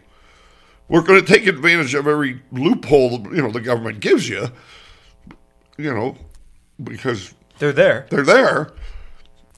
[0.88, 4.49] We're going to take advantage of every loophole you know the government gives you.
[5.77, 6.17] You know,
[6.81, 8.05] because They're there.
[8.09, 8.71] they're there.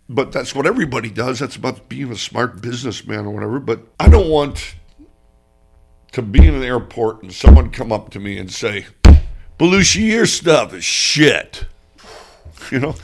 [0.10, 1.40] But that's what everybody does.
[1.40, 3.60] That's about being a smart businessman or whatever.
[3.60, 4.76] But I don't want
[6.14, 8.86] to be in an airport and someone come up to me and say,
[9.60, 11.66] Belushi, your stuff is shit.
[12.72, 12.96] You know,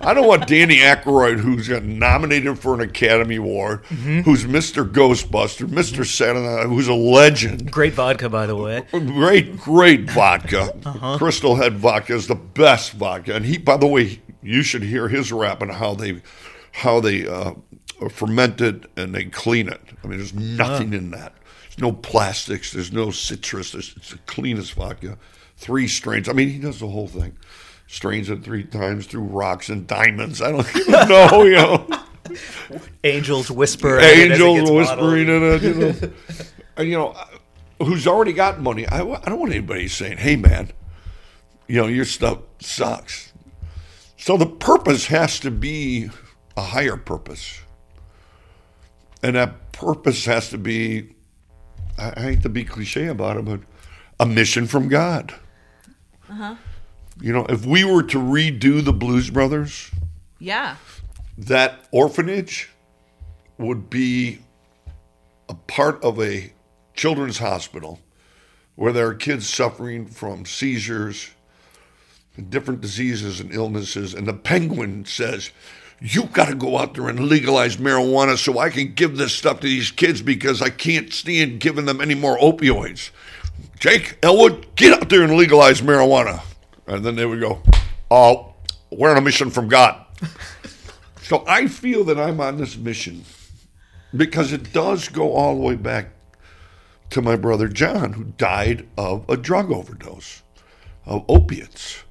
[0.00, 4.20] I don't want Danny Aykroyd, who's got nominated for an Academy Award, mm-hmm.
[4.22, 4.90] who's Mr.
[4.90, 6.04] Ghostbuster, Mr.
[6.04, 7.70] Saturday Night, who's a legend.
[7.70, 8.84] Great vodka, by the way.
[8.90, 10.74] Great, great vodka.
[10.84, 11.18] Uh-huh.
[11.18, 13.58] Crystal Head vodka is the best vodka, and he.
[13.58, 16.20] By the way, you should hear his rap and how they,
[16.72, 17.52] how they uh,
[18.10, 19.80] ferment it and they clean it.
[20.02, 21.34] I mean, there's nothing in that.
[21.62, 22.72] There's no plastics.
[22.72, 23.72] There's no citrus.
[23.72, 25.18] There's, it's the cleanest vodka.
[25.56, 26.28] Three strains.
[26.28, 27.36] I mean, he does the whole thing.
[27.86, 30.42] Strains it three times through rocks and diamonds.
[30.42, 31.86] I don't even know, you know.
[33.04, 33.98] Angels whisper.
[33.98, 36.12] at it as it Angels whispering in it, you know.
[36.76, 37.16] and, you know,
[37.78, 38.86] who's already got money.
[38.86, 40.70] I, I don't want anybody saying, hey, man,
[41.66, 43.32] you know, your stuff sucks.
[44.16, 46.10] So the purpose has to be
[46.56, 47.60] a higher purpose.
[49.22, 51.14] And that purpose has to be,
[51.98, 53.60] I, hate to be cliche about it, but
[54.18, 55.34] a mission from God.
[56.28, 56.56] Uh-huh.
[57.20, 59.90] You know, if we were to redo the Blues Brothers,
[60.38, 60.76] Yeah.
[61.38, 62.70] that orphanage
[63.58, 64.38] would be
[65.48, 66.52] a part of a
[66.94, 68.00] children's hospital
[68.74, 71.30] where there are kids suffering from seizures
[72.36, 74.14] and different diseases and illnesses.
[74.14, 75.50] And the penguin says,
[76.04, 79.60] You got to go out there and legalize marijuana so I can give this stuff
[79.60, 83.10] to these kids because I can't stand giving them any more opioids.
[83.78, 86.42] Jake, Elwood, get out there and legalize marijuana.
[86.88, 87.62] And then they would go,
[88.10, 88.54] Oh,
[88.90, 90.04] we're on a mission from God.
[91.22, 93.24] So I feel that I'm on this mission
[94.14, 96.10] because it does go all the way back
[97.10, 100.42] to my brother John, who died of a drug overdose
[101.06, 102.02] of opiates.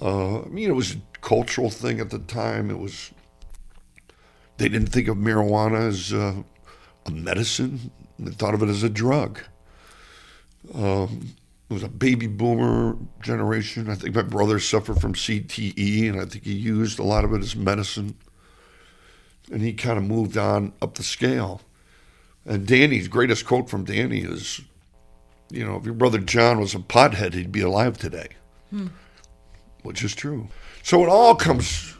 [0.00, 2.70] Uh, I mean, it was a cultural thing at the time.
[2.70, 3.10] It was,
[4.58, 6.34] they didn't think of marijuana as uh,
[7.06, 9.40] a medicine, they thought of it as a drug.
[10.74, 11.34] Um,
[11.70, 13.90] it was a baby boomer generation.
[13.90, 17.32] I think my brother suffered from CTE, and I think he used a lot of
[17.34, 18.16] it as medicine.
[19.52, 21.60] And he kind of moved on up the scale.
[22.44, 24.60] And Danny's greatest quote from Danny is,
[25.50, 28.28] you know, if your brother John was a pothead, he'd be alive today,
[29.82, 30.48] which is true.
[30.82, 31.94] So it all comes.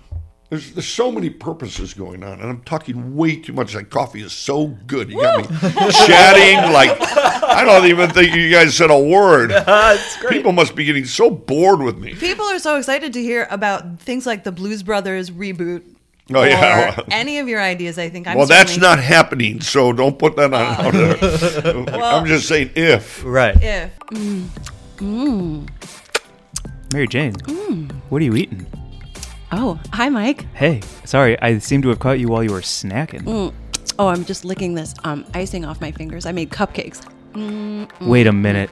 [0.51, 3.75] There's, there's so many purposes going on, and I'm talking way too much.
[3.75, 5.11] That coffee is so good.
[5.11, 5.57] You got me
[6.07, 6.97] chatting like
[7.59, 9.53] I don't even think you guys said a word.
[10.29, 12.15] People must be getting so bored with me.
[12.15, 15.83] People are so excited to hear about things like the Blues Brothers reboot.
[16.33, 17.01] Oh, yeah.
[17.01, 18.27] or any of your ideas, I think.
[18.27, 20.87] I'm well, that's certainly- not happening, so don't put that on ah.
[20.87, 22.03] out there.
[22.03, 23.25] I'm just saying if.
[23.25, 23.57] Right.
[23.61, 24.47] If mm.
[24.97, 25.69] Mm.
[26.93, 27.35] Mary Jane,
[28.09, 28.67] what are you eating?
[29.53, 30.47] Oh, hi, Mike.
[30.55, 33.53] Hey, sorry, I seem to have caught you while you were snacking.
[33.99, 36.25] Oh, I'm just licking this um, icing off my fingers.
[36.25, 37.05] I made cupcakes.
[38.01, 38.71] Wait a minute.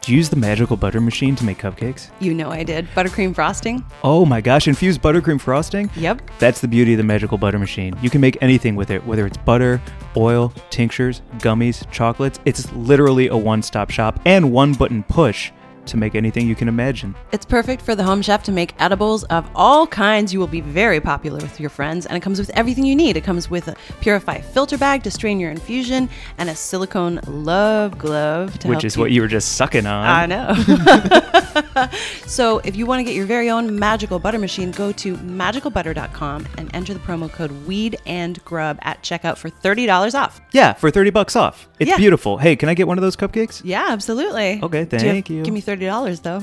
[0.00, 2.10] Did you use the magical butter machine to make cupcakes?
[2.20, 2.86] You know I did.
[2.94, 3.84] Buttercream frosting.
[4.04, 5.90] Oh my gosh, infused buttercream frosting?
[5.96, 6.22] Yep.
[6.38, 7.94] That's the beauty of the magical butter machine.
[8.02, 9.80] You can make anything with it, whether it's butter,
[10.16, 12.38] oil, tinctures, gummies, chocolates.
[12.44, 15.50] It's literally a one stop shop and one button push
[15.86, 17.14] to make anything you can imagine.
[17.32, 20.32] It's perfect for the home chef to make edibles of all kinds.
[20.32, 23.16] You will be very popular with your friends, and it comes with everything you need.
[23.16, 27.98] It comes with a Purify filter bag to strain your infusion and a silicone love
[27.98, 30.06] glove to Which is what you were just sucking on.
[30.06, 30.54] I know.
[32.26, 36.46] so, if you want to get your very own magical butter machine, go to magicalbutter.com
[36.58, 40.40] and enter the promo code Weed and Grub at checkout for thirty dollars off.
[40.52, 41.68] Yeah, for 30 bucks off.
[41.78, 41.96] It's Yeah.
[41.96, 42.38] beautiful.
[42.38, 43.60] Hey, can I get one of those cupcakes?
[43.64, 44.60] Yeah, absolutely.
[44.62, 45.42] Okay, thank have- you.
[45.42, 46.40] Give me thirty dollars though.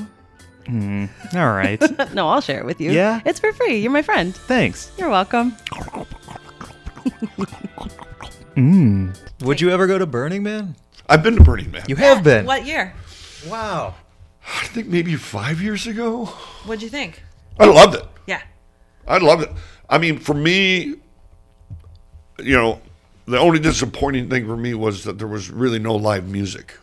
[0.66, 1.82] Hmm, all right.
[2.14, 2.92] No, I'll share it with you.
[2.92, 3.20] Yeah?
[3.26, 3.78] it's for free.
[3.78, 4.34] You're my friend.
[4.34, 4.92] Thanks.
[4.96, 5.50] You're welcome.
[8.54, 9.10] Hmm.
[9.40, 10.76] Would you ever go to Burning Man?
[11.08, 11.82] I've been to Burning Man.
[11.88, 12.46] You have been.
[12.46, 12.94] what year?
[13.48, 13.94] Wow.
[14.46, 16.26] I think maybe five years ago.
[16.66, 17.22] What'd you think?
[17.58, 18.04] I loved it.
[18.26, 18.40] Yeah.
[19.06, 19.50] I loved it.
[19.90, 20.94] I mean, for me,
[22.38, 22.80] you know,
[23.26, 26.78] the only disappointing thing for me was that there was really no live music.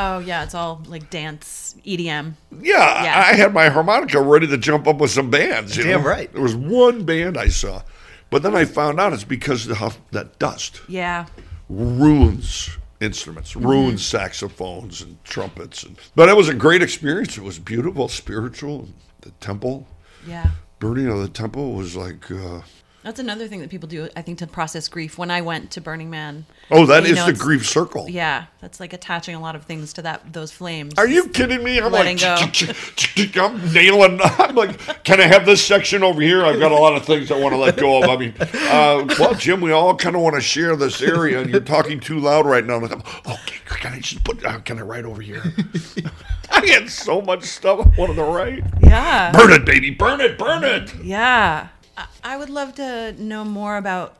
[0.00, 2.34] Oh yeah, it's all like dance, E EDM.
[2.62, 3.18] Yeah, Yeah.
[3.30, 5.76] I had my harmonica ready to jump up with some bands.
[5.76, 6.08] You Damn know?
[6.08, 6.32] right.
[6.32, 7.82] There was one band I saw,
[8.30, 11.26] but then I found out it's because of how that dust Yeah.
[11.68, 15.82] ruins instruments, ruins saxophones and trumpets.
[15.82, 17.36] And, but it was a great experience.
[17.36, 18.88] It was beautiful, spiritual.
[19.22, 19.86] The temple,
[20.26, 20.50] Yeah.
[20.78, 22.30] burning of the temple was like.
[22.30, 22.60] Uh,
[23.08, 25.16] That's another thing that people do, I think, to process grief.
[25.16, 26.44] When I went to Burning Man.
[26.70, 28.06] oh, that is know, the grief circle.
[28.06, 30.92] Yeah, that's like attaching a lot of things to that those flames.
[30.98, 31.80] Are you kidding me?
[31.80, 32.22] I'm like,
[33.38, 34.20] I'm nailing.
[34.22, 36.44] I'm like, can I have this section over here?
[36.44, 38.10] I've got a lot of things I want to let go of.
[38.10, 41.48] I mean, uh, well, Jim, we all kind of want to share this area, and
[41.48, 42.74] you're talking too loud right now.
[42.74, 44.44] I'm okay, can I just put?
[44.44, 45.42] Uh, can I write over here?
[46.50, 48.64] I had so much stuff I wanted to write.
[48.82, 49.32] Yeah.
[49.32, 50.94] Burn it, baby, burn it, burn it.
[51.02, 51.68] Yeah.
[52.24, 54.16] I- would love to know more about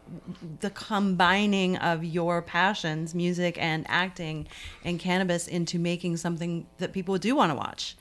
[0.60, 4.46] the combining of your passions, music and acting,
[4.84, 7.96] and cannabis into making something that people do want to watch.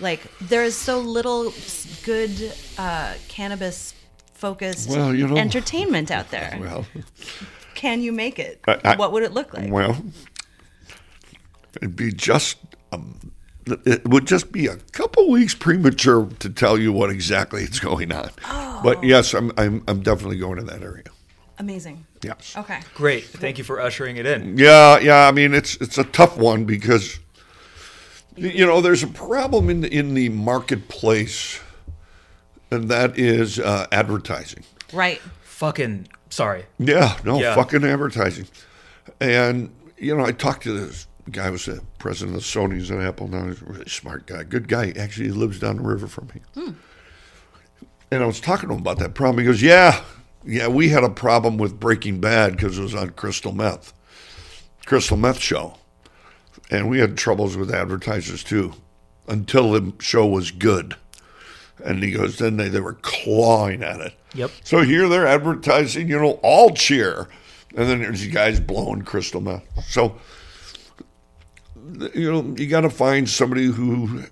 [0.00, 1.52] Like, there is so little
[2.04, 3.94] good uh, cannabis
[4.34, 6.56] focused Well, you know- entertainment out there.
[6.60, 6.86] Well,
[7.74, 8.60] Can you make it?
[8.66, 9.70] I- I- what would it look like?
[9.70, 9.96] well,
[11.76, 12.58] it'd be just.
[12.92, 13.32] Um,
[13.66, 18.12] it would just be a couple weeks premature to tell you what exactly is going
[18.12, 18.30] on.
[18.82, 21.04] But yes, I'm, I'm I'm definitely going to that area.
[21.58, 22.06] Amazing.
[22.22, 22.54] Yes.
[22.56, 22.80] Okay.
[22.94, 23.24] Great.
[23.24, 24.58] Thank you for ushering it in.
[24.58, 25.26] Yeah, yeah.
[25.26, 27.18] I mean, it's it's a tough one because
[28.36, 31.58] you know there's a problem in the, in the marketplace,
[32.70, 34.64] and that is uh, advertising.
[34.92, 35.20] Right.
[35.42, 36.66] Fucking sorry.
[36.78, 37.54] Yeah, no Yeah.
[37.54, 38.46] fucking advertising.
[39.20, 43.28] And you know, I talked to this guy was the president of Sony's at Apple
[43.28, 43.46] now.
[43.46, 44.92] He's a really smart guy, good guy.
[44.96, 46.40] Actually, he lives down the river from me.
[46.54, 46.72] Hmm.
[48.10, 49.38] And I was talking to him about that problem.
[49.38, 50.02] He goes, "Yeah,
[50.44, 53.92] yeah, we had a problem with Breaking Bad because it was on crystal meth,
[54.84, 55.78] crystal meth show,
[56.70, 58.74] and we had troubles with advertisers too,
[59.26, 60.96] until the show was good."
[61.84, 64.14] And he goes, then they, they were clawing at it.
[64.34, 64.50] Yep.
[64.64, 67.28] So here they're advertising, you know, all cheer.
[67.76, 69.64] And then there's these guys blowing crystal meth.
[69.84, 70.18] So,
[72.14, 74.24] you know, you got to find somebody who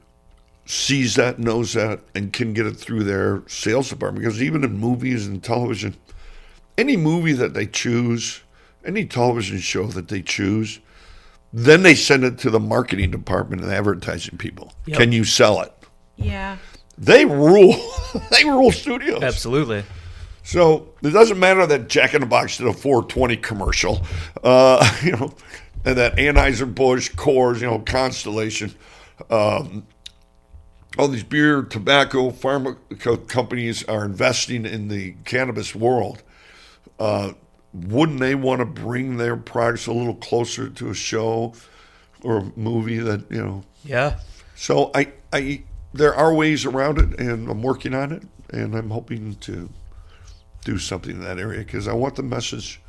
[0.66, 4.24] sees that, knows that, and can get it through their sales department.
[4.24, 5.96] Because even in movies and television,
[6.78, 8.42] any movie that they choose,
[8.84, 10.80] any television show that they choose,
[11.52, 14.72] then they send it to the marketing department and advertising people.
[14.86, 14.98] Yep.
[14.98, 15.72] Can you sell it?
[16.16, 16.58] Yeah.
[16.98, 17.76] They rule.
[18.30, 19.22] they rule studios.
[19.22, 19.84] Absolutely.
[20.42, 24.04] So it doesn't matter that Jack in the Box did a 420 commercial,
[24.42, 25.34] uh, you know,
[25.84, 28.74] and that Anheuser Busch, Coors, you know, Constellation,
[29.30, 29.86] um,
[30.96, 32.76] all these beer, tobacco, pharma
[33.28, 36.22] companies are investing in the cannabis world.
[36.98, 37.32] Uh,
[37.72, 41.52] wouldn't they want to bring their products a little closer to a show
[42.22, 43.64] or a movie that you know?
[43.84, 44.20] Yeah.
[44.54, 48.90] So I, I, there are ways around it, and I'm working on it, and I'm
[48.90, 49.68] hoping to
[50.64, 52.80] do something in that area because I want the message.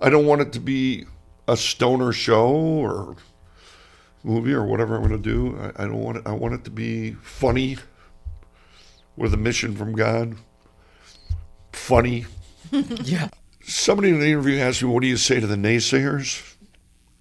[0.00, 1.04] I don't want it to be
[1.48, 3.16] a stoner show or
[4.22, 5.58] movie or whatever I'm going to do.
[5.58, 6.26] I, I don't want it.
[6.26, 7.78] I want it to be funny,
[9.16, 10.36] with a mission from God.
[11.72, 12.26] Funny.
[13.02, 13.28] Yeah.
[13.62, 16.54] Somebody in the interview asked me, "What do you say to the naysayers?"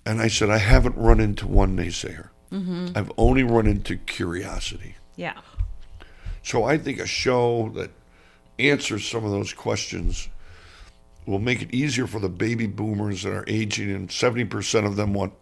[0.06, 2.30] And I said, "I haven't run into one naysayer.
[2.52, 2.88] Mm-hmm.
[2.94, 5.40] I've only run into curiosity." Yeah.
[6.44, 7.92] So I think a show that
[8.60, 10.28] answers some of those questions
[11.28, 15.14] will make it easier for the baby boomers that are aging, and 70% of them
[15.14, 15.34] want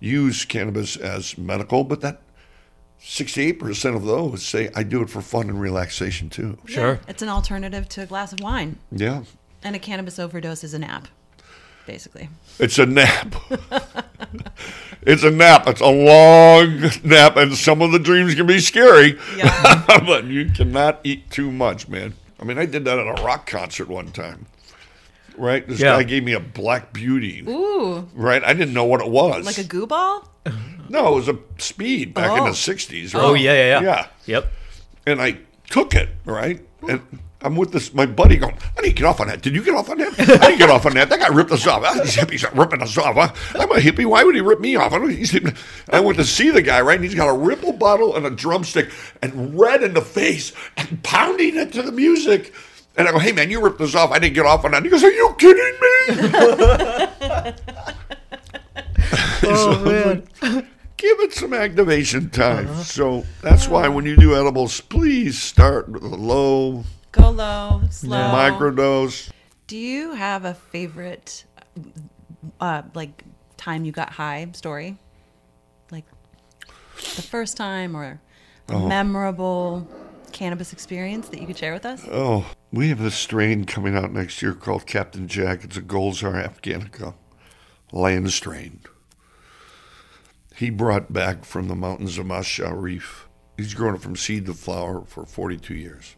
[0.00, 2.20] use cannabis as medical, but that
[3.00, 6.58] 68% of those say I do it for fun and relaxation too.
[6.64, 6.98] Sure.
[7.06, 8.78] It's an alternative to a glass of wine.
[8.90, 9.24] Yeah.
[9.62, 11.08] And a cannabis overdose is a nap,
[11.86, 12.28] basically.
[12.58, 13.34] It's a nap.
[15.02, 15.66] it's a nap.
[15.66, 19.18] It's a long nap, and some of the dreams can be scary.
[19.36, 19.84] Yeah.
[20.06, 22.14] but you cannot eat too much, man.
[22.40, 24.46] I mean, I did that at a rock concert one time.
[25.38, 25.66] Right?
[25.66, 25.96] This Yeah.
[25.96, 27.44] guy gave me a black beauty.
[27.48, 28.42] Ooh, Right?
[28.44, 29.44] I didn't know what it was.
[29.46, 30.30] like a goo ball?
[30.88, 32.46] no, it was a speed back in Oh.
[32.46, 33.14] the 60s.
[33.14, 33.22] Right?
[33.22, 33.82] Oh yeah, yeah, yeah.
[33.82, 34.06] Yeah.
[34.26, 34.52] Yep.
[35.06, 35.38] And I
[35.70, 36.60] took it, right?
[36.88, 37.00] And
[37.42, 39.42] I'm with this, my buddy going, I didn't get off on that.
[39.42, 40.12] Did you get off on that?
[40.18, 41.10] I didn't get off on that.
[41.10, 41.82] That guy ripped us off.
[41.84, 43.14] Ah, These hippies are ripping us off.
[43.14, 43.32] Huh?
[43.60, 44.06] I'm a hippie.
[44.06, 44.92] Why would he rip me off?
[44.92, 45.36] I, don't, he's,
[45.90, 46.96] I went to see the guy, right?
[46.96, 48.90] And he's got a ripple bottle and a drumstick
[49.22, 52.52] and red in the face and pounding it to the music.
[52.96, 54.10] And I go, hey, man, you ripped this off.
[54.10, 54.82] I didn't get off on that.
[54.82, 57.52] He goes, are you kidding me?
[59.48, 60.26] Oh man.
[60.96, 62.74] Give it some activation time.
[62.82, 68.16] So that's why when you do edibles, please start with a low Go low, slow.
[68.16, 69.30] microdose.
[69.66, 71.44] Do you have a favorite,
[72.60, 73.24] uh, like,
[73.56, 74.96] time you got high story?
[75.90, 76.04] Like,
[76.96, 78.20] the first time or
[78.68, 79.86] a memorable
[80.36, 82.06] cannabis experience that you could share with us?
[82.10, 85.64] Oh, we have a strain coming out next year called Captain Jack.
[85.64, 87.14] It's a Gulzar Afghanica
[87.90, 88.80] land strain.
[90.54, 93.24] He brought back from the mountains of Masharif.
[93.56, 96.16] He's grown it from seed to flower for 42 years.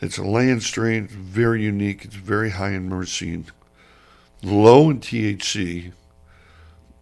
[0.00, 3.46] It's a land strain, very unique, it's very high in myrcene,
[4.42, 5.92] low in THC,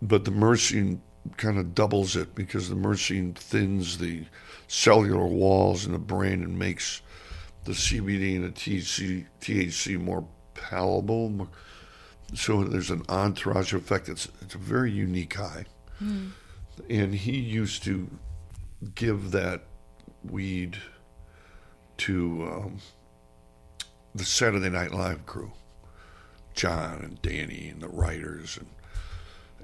[0.02, 1.00] but the myrcene
[1.36, 4.24] kind of doubles it because the myrcene thins the
[4.68, 7.02] cellular walls in the brain and makes
[7.64, 11.28] the CBD and the THC, THC more palatable.
[11.30, 11.48] more-
[12.34, 14.08] So there's an entourage effect.
[14.08, 15.64] It's, it's a very unique high.
[16.90, 18.08] And he used to
[18.96, 19.62] give that
[20.24, 20.76] weed
[21.98, 22.78] to um,
[24.14, 25.52] the Saturday Night Live crew,
[26.54, 28.66] John and Danny and the writers, and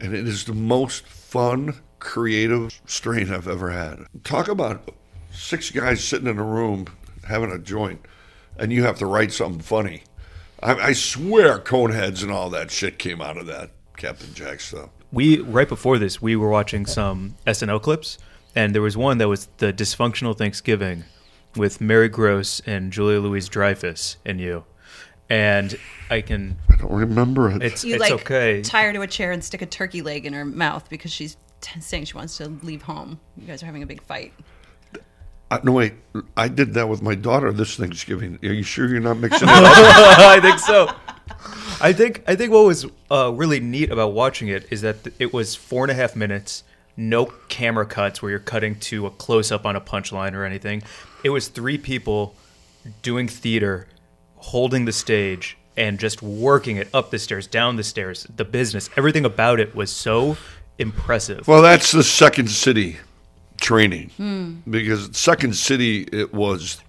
[0.01, 4.07] and it is the most fun, creative strain I've ever had.
[4.24, 4.92] Talk about
[5.32, 6.86] six guys sitting in a room
[7.24, 8.05] having a joint,
[8.57, 10.03] and you have to write something funny.
[10.62, 14.90] I, I swear, Coneheads and all that shit came out of that Captain Jack stuff.
[15.12, 18.18] We right before this, we were watching some SNL clips,
[18.55, 21.05] and there was one that was the dysfunctional Thanksgiving
[21.57, 24.64] with Mary Gross and Julia Louis-Dreyfus and you,
[25.31, 25.79] and
[26.11, 26.57] I can.
[26.70, 27.62] I don't remember it.
[27.62, 28.62] It's You it's like okay.
[28.62, 31.37] tie her to a chair and stick a turkey leg in her mouth because she's
[31.61, 33.20] t- saying she wants to leave home.
[33.37, 34.33] You guys are having a big fight.
[35.51, 35.95] Uh, no, wait.
[36.37, 38.39] I did that with my daughter this Thanksgiving.
[38.43, 39.64] Are you sure you're not mixing it up?
[39.64, 40.91] I think so.
[41.81, 45.33] I think I think what was uh, really neat about watching it is that it
[45.33, 46.64] was four and a half minutes,
[46.97, 50.83] no camera cuts where you're cutting to a close up on a punchline or anything.
[51.24, 52.35] It was three people
[53.03, 53.87] doing theater,
[54.49, 58.26] holding the stage, and just working it up the stairs, down the stairs.
[58.34, 60.36] The business, everything about it was so
[60.78, 61.46] impressive.
[61.46, 62.96] Well, that's the Second City
[63.61, 64.55] training hmm.
[64.70, 66.80] because Second City it was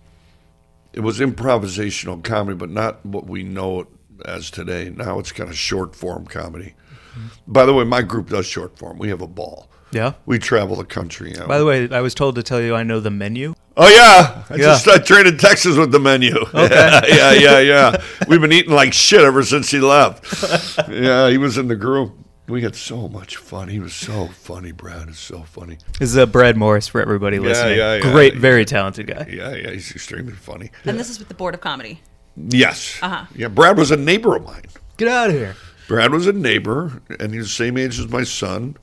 [0.94, 3.88] it was improvisational comedy, but not what we know it
[4.26, 4.90] as today.
[4.90, 6.74] Now it's kind of short form comedy.
[7.12, 7.28] Mm-hmm.
[7.48, 8.98] By the way, my group does short form.
[8.98, 9.70] We have a ball.
[9.92, 10.14] yeah.
[10.26, 11.32] We travel the country.
[11.32, 11.48] you know.
[11.48, 13.54] By the way, I was told to tell you I know the menu.
[13.82, 14.58] Oh yeah, I Yeah.
[14.58, 16.34] just I trained in Texas with the menu.
[16.54, 18.04] Yeah, yeah, yeah, yeah.
[18.28, 20.88] We've been eating like shit ever since he left.
[20.90, 22.14] yeah, he was in the group.
[22.50, 23.70] We had so much fun.
[23.70, 24.72] He was so funny.
[24.72, 25.78] Brad is so funny.
[26.00, 27.78] This is uh, Brad Morris for everybody listening.
[27.78, 28.02] yeah, yeah.
[28.12, 29.28] Great, very talented guy.
[29.32, 30.72] Yeah, yeah, he's extremely funny.
[30.84, 32.02] And this is with the Board of Comedy.
[32.36, 32.98] Yes.
[33.02, 33.26] Uh-huh.
[33.36, 34.64] Yeah, Brad was a neighbor of mine.
[34.98, 35.56] Get out of here.
[35.88, 38.76] Brad was a neighbor, and he's the same age as my son.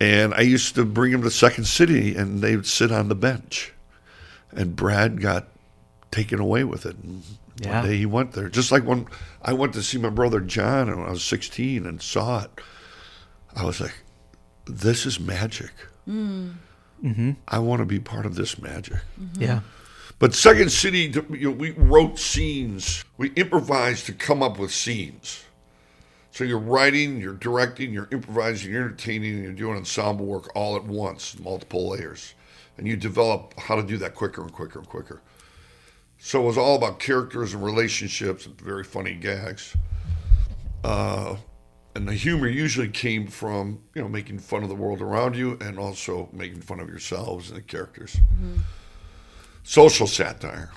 [0.00, 3.14] And I used to bring him to Second City, and they would sit on the
[3.16, 3.72] bench.
[4.52, 5.48] And Brad got
[6.10, 6.96] taken away with it.
[6.96, 7.22] And
[7.60, 7.80] Yeah.
[7.80, 9.06] One day he went there, just like when
[9.42, 12.50] I went to see my brother John when I was 16 and saw it.
[13.56, 13.94] I was like,
[14.66, 15.72] "This is magic.
[16.08, 16.50] Mm-hmm.
[17.04, 17.30] Mm-hmm.
[17.48, 19.42] I want to be part of this magic." Mm-hmm.
[19.42, 19.60] Yeah.
[20.20, 23.04] But Second City, you know, we wrote scenes.
[23.16, 25.44] We improvised to come up with scenes.
[26.30, 30.76] So you're writing, you're directing, you're improvising, you're entertaining, and you're doing ensemble work all
[30.76, 32.34] at once, multiple layers.
[32.78, 35.20] And you develop how to do that quicker and quicker and quicker.
[36.18, 39.76] So it was all about characters and relationships and very funny gags.
[40.84, 41.36] Uh,
[41.94, 45.58] and the humor usually came from, you know, making fun of the world around you
[45.60, 48.20] and also making fun of yourselves and the characters
[49.68, 50.70] social satire.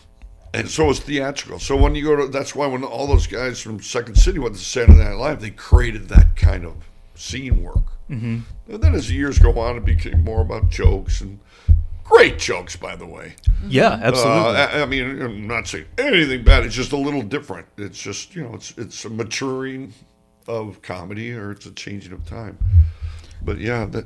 [0.54, 1.60] And so is theatrical.
[1.60, 4.56] So when you go to, that's why when all those guys from Second City went
[4.56, 6.76] to Saturday Night Live, they created that kind of
[7.16, 7.86] scene work.
[8.10, 8.40] Mm-hmm.
[8.68, 11.40] And then as the years go on, it became more about jokes and
[12.12, 13.34] great jokes, by the way.
[13.68, 14.40] Yeah, absolutely.
[14.58, 16.66] Uh, I, I mean, I'm not saying anything bad.
[16.66, 17.68] It's just a little different.
[17.78, 19.94] It's just you know, it's it's a maturing
[20.48, 22.58] of comedy or it's a changing of time.
[23.44, 24.06] But yeah, that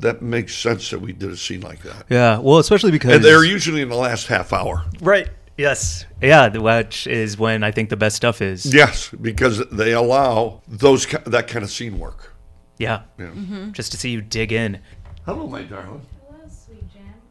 [0.00, 2.06] that makes sense that we did a scene like that.
[2.08, 2.38] yeah.
[2.38, 4.84] Well, especially because And they're usually in the last half hour.
[5.00, 5.28] right.
[5.58, 6.06] Yes.
[6.22, 6.48] Yeah.
[6.48, 8.64] the- Which is when I think the best stuff is.
[8.72, 12.32] Yes, because they allow those that kind of scene work.
[12.78, 13.02] Yeah.
[13.18, 13.30] Yeah.
[13.72, 14.78] Just to see you dig in.
[15.26, 16.00] Hello, my darling.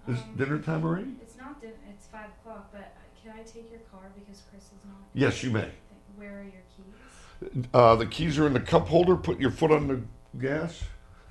[0.09, 0.19] Hello, sweet Jam.
[0.19, 1.15] Is Um, dinner time already?
[1.21, 4.85] it's not din- It's five o'clock, but can I take your car because Chris is
[4.85, 4.95] not?
[5.13, 5.69] Yes, you may.
[6.15, 7.65] Where are your keys?
[7.73, 9.15] Uh, the keys are in the cup holder.
[9.15, 10.01] Put your foot on the
[10.39, 10.83] gas.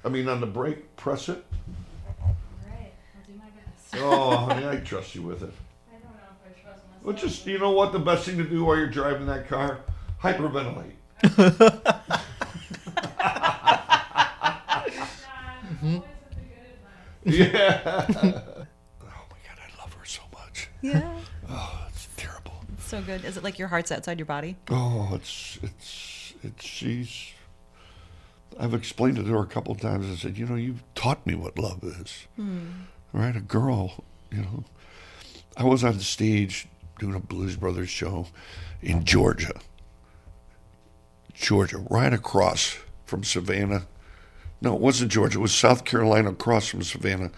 [0.04, 0.96] I mean, on the brake.
[0.96, 1.44] Press it.
[2.22, 3.94] All right, I'll do my best.
[3.96, 5.52] Oh, honey, I trust you with it.
[5.88, 6.10] I don't know
[6.46, 7.04] if I trust myself.
[7.04, 9.80] Well, just you know what the best thing to do while you're driving that car?
[10.22, 10.94] Hyperventilate.
[17.24, 18.42] Yeah.
[20.82, 21.12] Yeah.
[21.50, 22.52] Oh, it's terrible.
[22.74, 23.24] It's So good.
[23.24, 24.56] Is it like your heart's outside your body?
[24.70, 27.32] Oh, it's it's it's she's.
[28.60, 30.06] I've explained it to her a couple of times.
[30.10, 32.26] I said, you know, you've taught me what love is.
[32.36, 32.66] Hmm.
[33.14, 34.04] Right, a girl.
[34.30, 34.64] You know,
[35.56, 36.68] I was on the stage
[36.98, 38.26] doing a Blues Brothers show
[38.82, 39.58] in Georgia.
[41.32, 42.76] Georgia, right across
[43.06, 43.86] from Savannah.
[44.60, 45.38] No, it wasn't Georgia.
[45.38, 47.30] It was South Carolina, across from Savannah.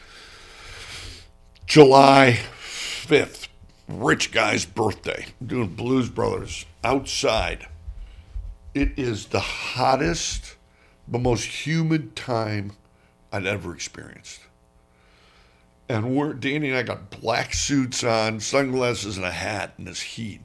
[1.67, 2.41] July
[3.11, 3.49] fifth,
[3.89, 5.27] rich guy's birthday.
[5.41, 7.67] I'm doing Blues Brothers outside.
[8.73, 10.55] It is the hottest,
[11.09, 12.71] the most humid time
[13.33, 14.43] I'd ever experienced.
[15.89, 20.03] And we're Danny and I got black suits on, sunglasses, and a hat in this
[20.03, 20.43] heat.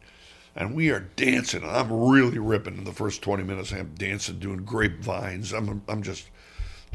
[0.55, 1.61] And we are dancing.
[1.61, 3.71] And I'm really ripping in the first 20 minutes.
[3.73, 5.53] I'm dancing, doing grapevines.
[5.53, 6.31] I'm, I'm just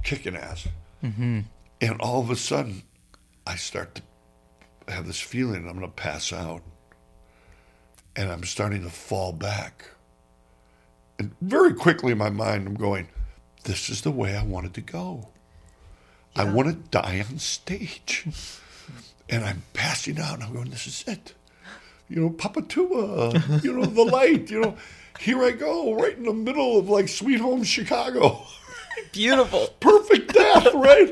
[0.03, 0.67] kicking ass.
[1.05, 1.43] Mm-hmm.
[1.81, 2.83] And all of a sudden,
[3.47, 4.03] I start to
[4.93, 6.63] have this feeling I'm going to pass out.
[8.17, 9.85] And I'm starting to fall back.
[11.19, 13.09] And very quickly in my mind, I'm going,
[13.65, 15.29] this is the way I wanted to go.
[16.35, 18.27] I want to die on stage.
[19.29, 21.35] and I'm passing out and I'm going, this is it.
[22.09, 24.77] you know, Papa Papatua, you know, the light, you know.
[25.19, 28.45] Here I go, right in the middle of like Sweet Home Chicago.
[29.13, 29.67] Beautiful.
[29.81, 31.11] Perfect death, right?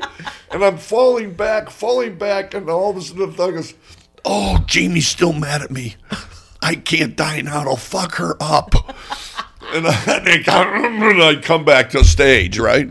[0.51, 3.73] and I'm falling back, falling back, and all of a sudden the thug goes,
[4.25, 5.95] Oh, Jamie's still mad at me.
[6.61, 7.61] I can't die now.
[7.61, 8.73] I'll fuck her up.
[9.73, 12.89] and I, I come back to stage, right?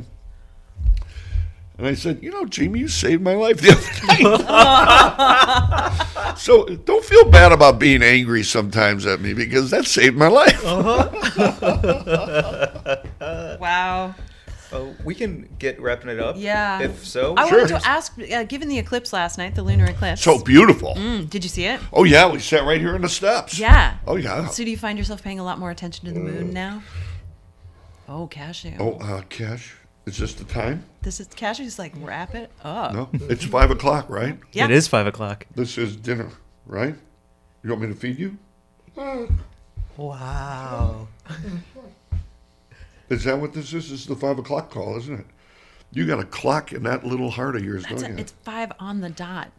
[1.78, 3.80] And I said, you know, Jamie, you saved my life the other
[6.26, 6.36] night.
[6.38, 10.60] so don't feel bad about being angry sometimes at me because that saved my life.
[10.64, 11.08] Uh-huh.
[13.60, 14.14] Wow.
[14.72, 16.36] Oh, we can get wrapping it up.
[16.38, 16.80] Yeah.
[16.82, 17.58] If so, I Sure.
[17.60, 20.22] wanted to ask, uh, given the eclipse last night, the lunar eclipse.
[20.22, 20.94] So beautiful.
[20.94, 21.80] Mm, did you see it?
[21.92, 23.58] Oh, yeah, we sat right here in the steps.
[23.58, 23.94] Yeah.
[24.06, 24.46] Oh, yeah.
[24.48, 26.82] So do you find yourself paying a lot more attention to the moon now?
[28.08, 28.72] Oh, cashew.
[28.78, 29.74] Oh, uh, Cash,
[30.06, 30.84] is this the time?
[31.02, 32.92] This is cashew's like wrap it up.
[32.94, 34.38] No, it's five o'clock, right?
[34.52, 34.64] Yeah.
[34.64, 35.46] it is five o'clock.
[35.54, 36.30] This is dinner,
[36.66, 36.94] right?
[37.62, 38.36] You want me to feed you?
[39.96, 41.08] Wow.
[43.08, 43.90] Is that what this is?
[43.90, 45.26] This is the five o'clock call, isn't it?
[45.92, 48.18] You got a clock in that little heart of yours, It's, don't you?
[48.18, 49.50] it's five on the dot.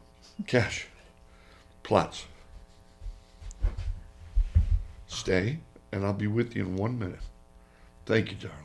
[0.45, 0.88] Cash.
[1.82, 2.26] Plots.
[5.08, 5.60] Stay,
[5.91, 7.20] and I'll be with you in one minute.
[8.06, 8.58] Thank you, darling.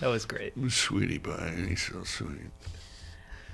[0.00, 0.54] That was great.
[0.70, 2.50] Sweetie pie, he's so sweet.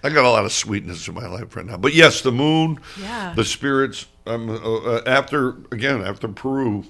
[0.05, 2.79] I got a lot of sweetness in my life right now, but yes, the moon,
[3.01, 3.33] Yeah.
[3.35, 4.07] the spirits.
[4.29, 6.85] Um, uh, uh, after again after Peru,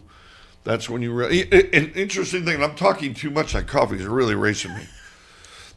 [0.66, 1.42] that's when you really.
[1.52, 2.60] An interesting thing.
[2.60, 3.52] I'm talking too much.
[3.52, 4.82] That coffee is really racing me.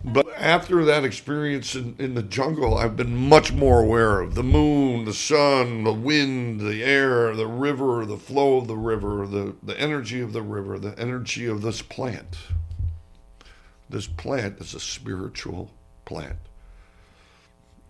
[0.04, 4.42] But after that experience in, in the jungle, I've been much more aware of the
[4.42, 9.56] moon, the sun, the wind, the air, the river, the flow of the river, the,
[9.62, 12.38] the energy of the river, the energy of this plant.
[13.92, 15.70] This plant is a spiritual
[16.06, 16.38] plant.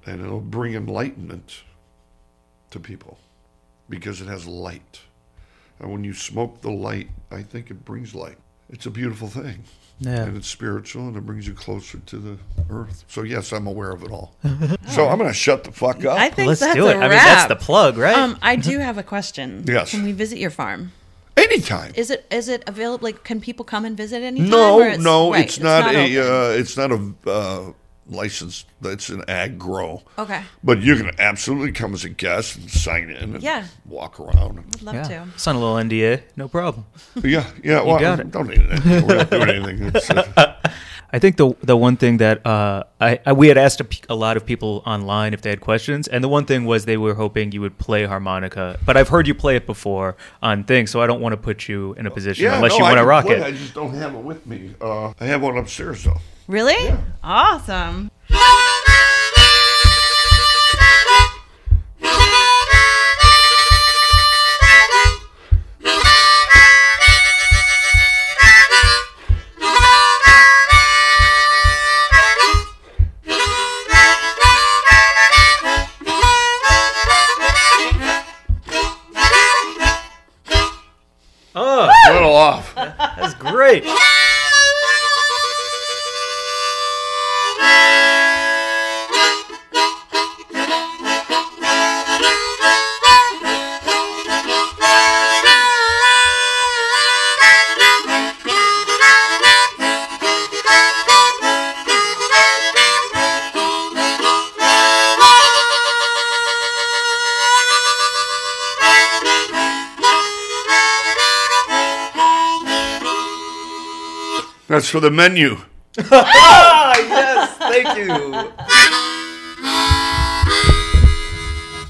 [0.05, 1.61] And it'll bring enlightenment
[2.71, 3.19] to people
[3.87, 5.01] because it has light.
[5.79, 8.37] And when you smoke the light, I think it brings light.
[8.69, 9.63] It's a beautiful thing.
[9.99, 10.23] Yeah.
[10.23, 12.37] And it's spiritual and it brings you closer to the
[12.69, 13.03] earth.
[13.07, 14.35] So, yes, I'm aware of it all.
[14.87, 16.17] so, I'm going to shut the fuck up.
[16.17, 16.95] I think Let's that's do it.
[16.95, 18.15] a I mean, that's the plug, right?
[18.15, 19.65] Um, I do have a question.
[19.69, 19.91] Yes.
[19.91, 20.93] Can we visit your farm?
[21.37, 21.93] Anytime.
[21.95, 23.03] Is it is it available?
[23.03, 24.49] Like, can people come and visit anytime?
[24.49, 26.19] No, or no, right, it's, not, a.
[26.19, 27.71] Uh, it's not a uh,
[28.09, 28.65] license.
[28.83, 30.03] It's an ag grow.
[30.17, 30.41] Okay.
[30.63, 33.65] But you can absolutely come as a guest and sign in and Yeah.
[33.85, 34.59] walk around.
[34.75, 35.03] I'd love yeah.
[35.03, 35.27] to.
[35.37, 36.85] Sign a little NDA, no problem.
[37.23, 37.81] Yeah, yeah.
[37.81, 38.31] Well, got it.
[38.31, 39.07] don't need anything.
[39.07, 39.91] We're not doing anything.
[39.93, 40.09] It's,
[41.11, 44.03] I think the the one thing that uh, I, I we had asked a, p-
[44.09, 46.97] a lot of people online if they had questions, and the one thing was they
[46.97, 48.77] were hoping you would play harmonica.
[48.85, 51.67] But I've heard you play it before on things, so I don't want to put
[51.67, 53.43] you in a position yeah, unless no, you want to rock play, it.
[53.43, 54.75] I just don't have it with me.
[54.79, 56.19] Uh, I have one upstairs though.
[56.49, 56.91] Really?
[57.23, 58.09] Awesome.
[81.55, 82.73] Oh, A little off.
[82.75, 83.83] that's great.
[114.69, 115.57] That's for the menu.
[116.11, 117.97] Ah, yes, thank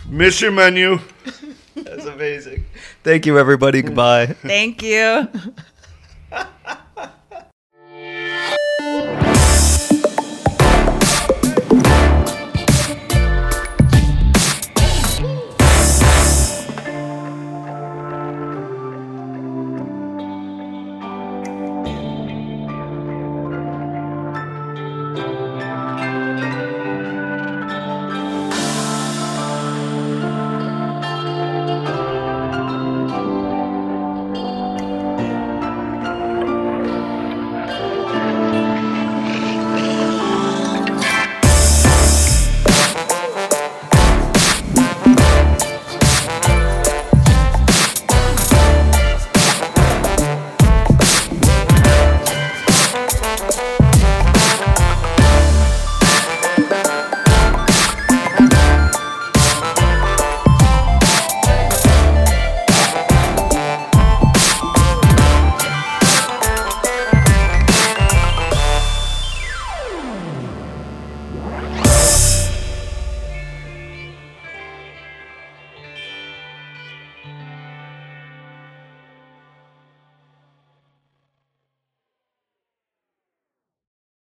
[0.07, 0.15] you.
[0.17, 0.99] Miss your menu.
[1.75, 2.65] That's amazing.
[3.03, 3.82] Thank you, everybody.
[3.82, 4.27] Goodbye.
[4.27, 5.27] Thank you.